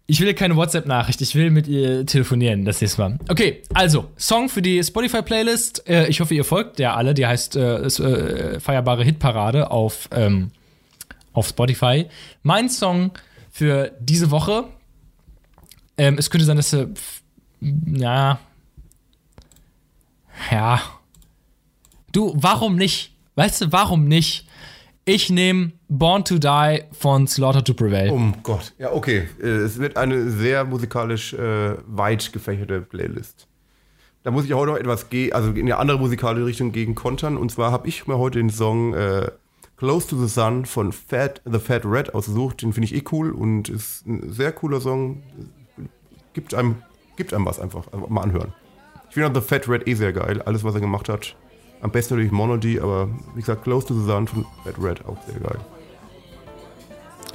[0.08, 3.18] Ich will keine WhatsApp-Nachricht, ich will mit ihr telefonieren, das nächste Mal.
[3.30, 5.88] Okay, also, Song für die Spotify-Playlist.
[5.88, 7.14] Äh, ich hoffe, ihr folgt der alle.
[7.14, 10.52] Die heißt äh, ist, äh, Feierbare Hitparade auf, ähm,
[11.32, 12.08] auf Spotify.
[12.44, 13.12] Mein Song
[13.52, 14.66] für diese Woche.
[16.02, 16.88] Ähm, es könnte sein, dass er.
[17.86, 18.40] Ja.
[20.50, 20.82] Ja.
[22.12, 23.16] Du, warum nicht?
[23.36, 24.48] Weißt du, warum nicht?
[25.06, 28.10] Ich nehme Born to Die von Slaughter to Prevail.
[28.10, 28.74] Um Gott.
[28.80, 29.28] Ja, okay.
[29.40, 33.48] Äh, Es wird eine sehr musikalisch äh, weit gefächerte Playlist.
[34.24, 37.38] Da muss ich auch noch etwas gehen, also in eine andere musikalische Richtung gegen kontern.
[37.38, 39.30] Und zwar habe ich mir heute den Song äh,
[39.78, 42.64] Close to the Sun von Fat, The Fat Red ausgesucht.
[42.64, 45.22] Den finde ich eh cool und ist ein sehr cooler Song.
[46.34, 46.76] Gibt einem,
[47.18, 47.92] gibt einem was einfach.
[47.92, 48.54] einfach mal anhören.
[49.10, 50.42] Ich finde auch The Fat Red eh sehr geil.
[50.44, 51.36] Alles, was er gemacht hat.
[51.82, 55.18] Am besten natürlich Monody, aber wie gesagt, Close to the Sun von Fat Red auch
[55.28, 55.58] sehr geil.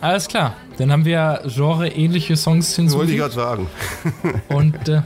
[0.01, 0.55] Alles klar.
[0.78, 3.34] Dann haben wir genre-ähnliche Songs Das wollte ich hinzugefügt.
[3.34, 4.42] gerade sagen.
[4.49, 5.03] Und äh,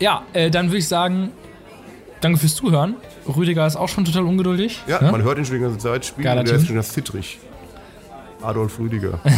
[0.00, 1.30] ja, äh, dann würde ich sagen,
[2.20, 2.96] danke fürs Zuhören.
[3.36, 4.82] Rüdiger ist auch schon total ungeduldig.
[4.86, 5.12] Ja, ne?
[5.12, 6.68] man hört ihn schon die ganze Zeit spielen Geiler und der ist Typ.
[6.68, 7.38] schon das zittrig.
[8.42, 9.20] Adolf Rüdiger.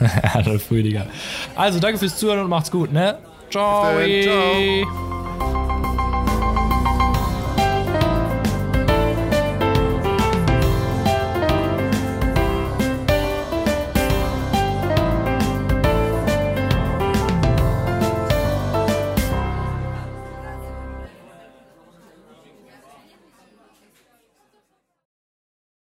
[0.34, 1.06] Adolf Rüdiger.
[1.54, 3.18] Also, danke fürs Zuhören und macht's gut, ne?
[3.50, 3.96] Ciao.
[4.22, 5.29] Ciao.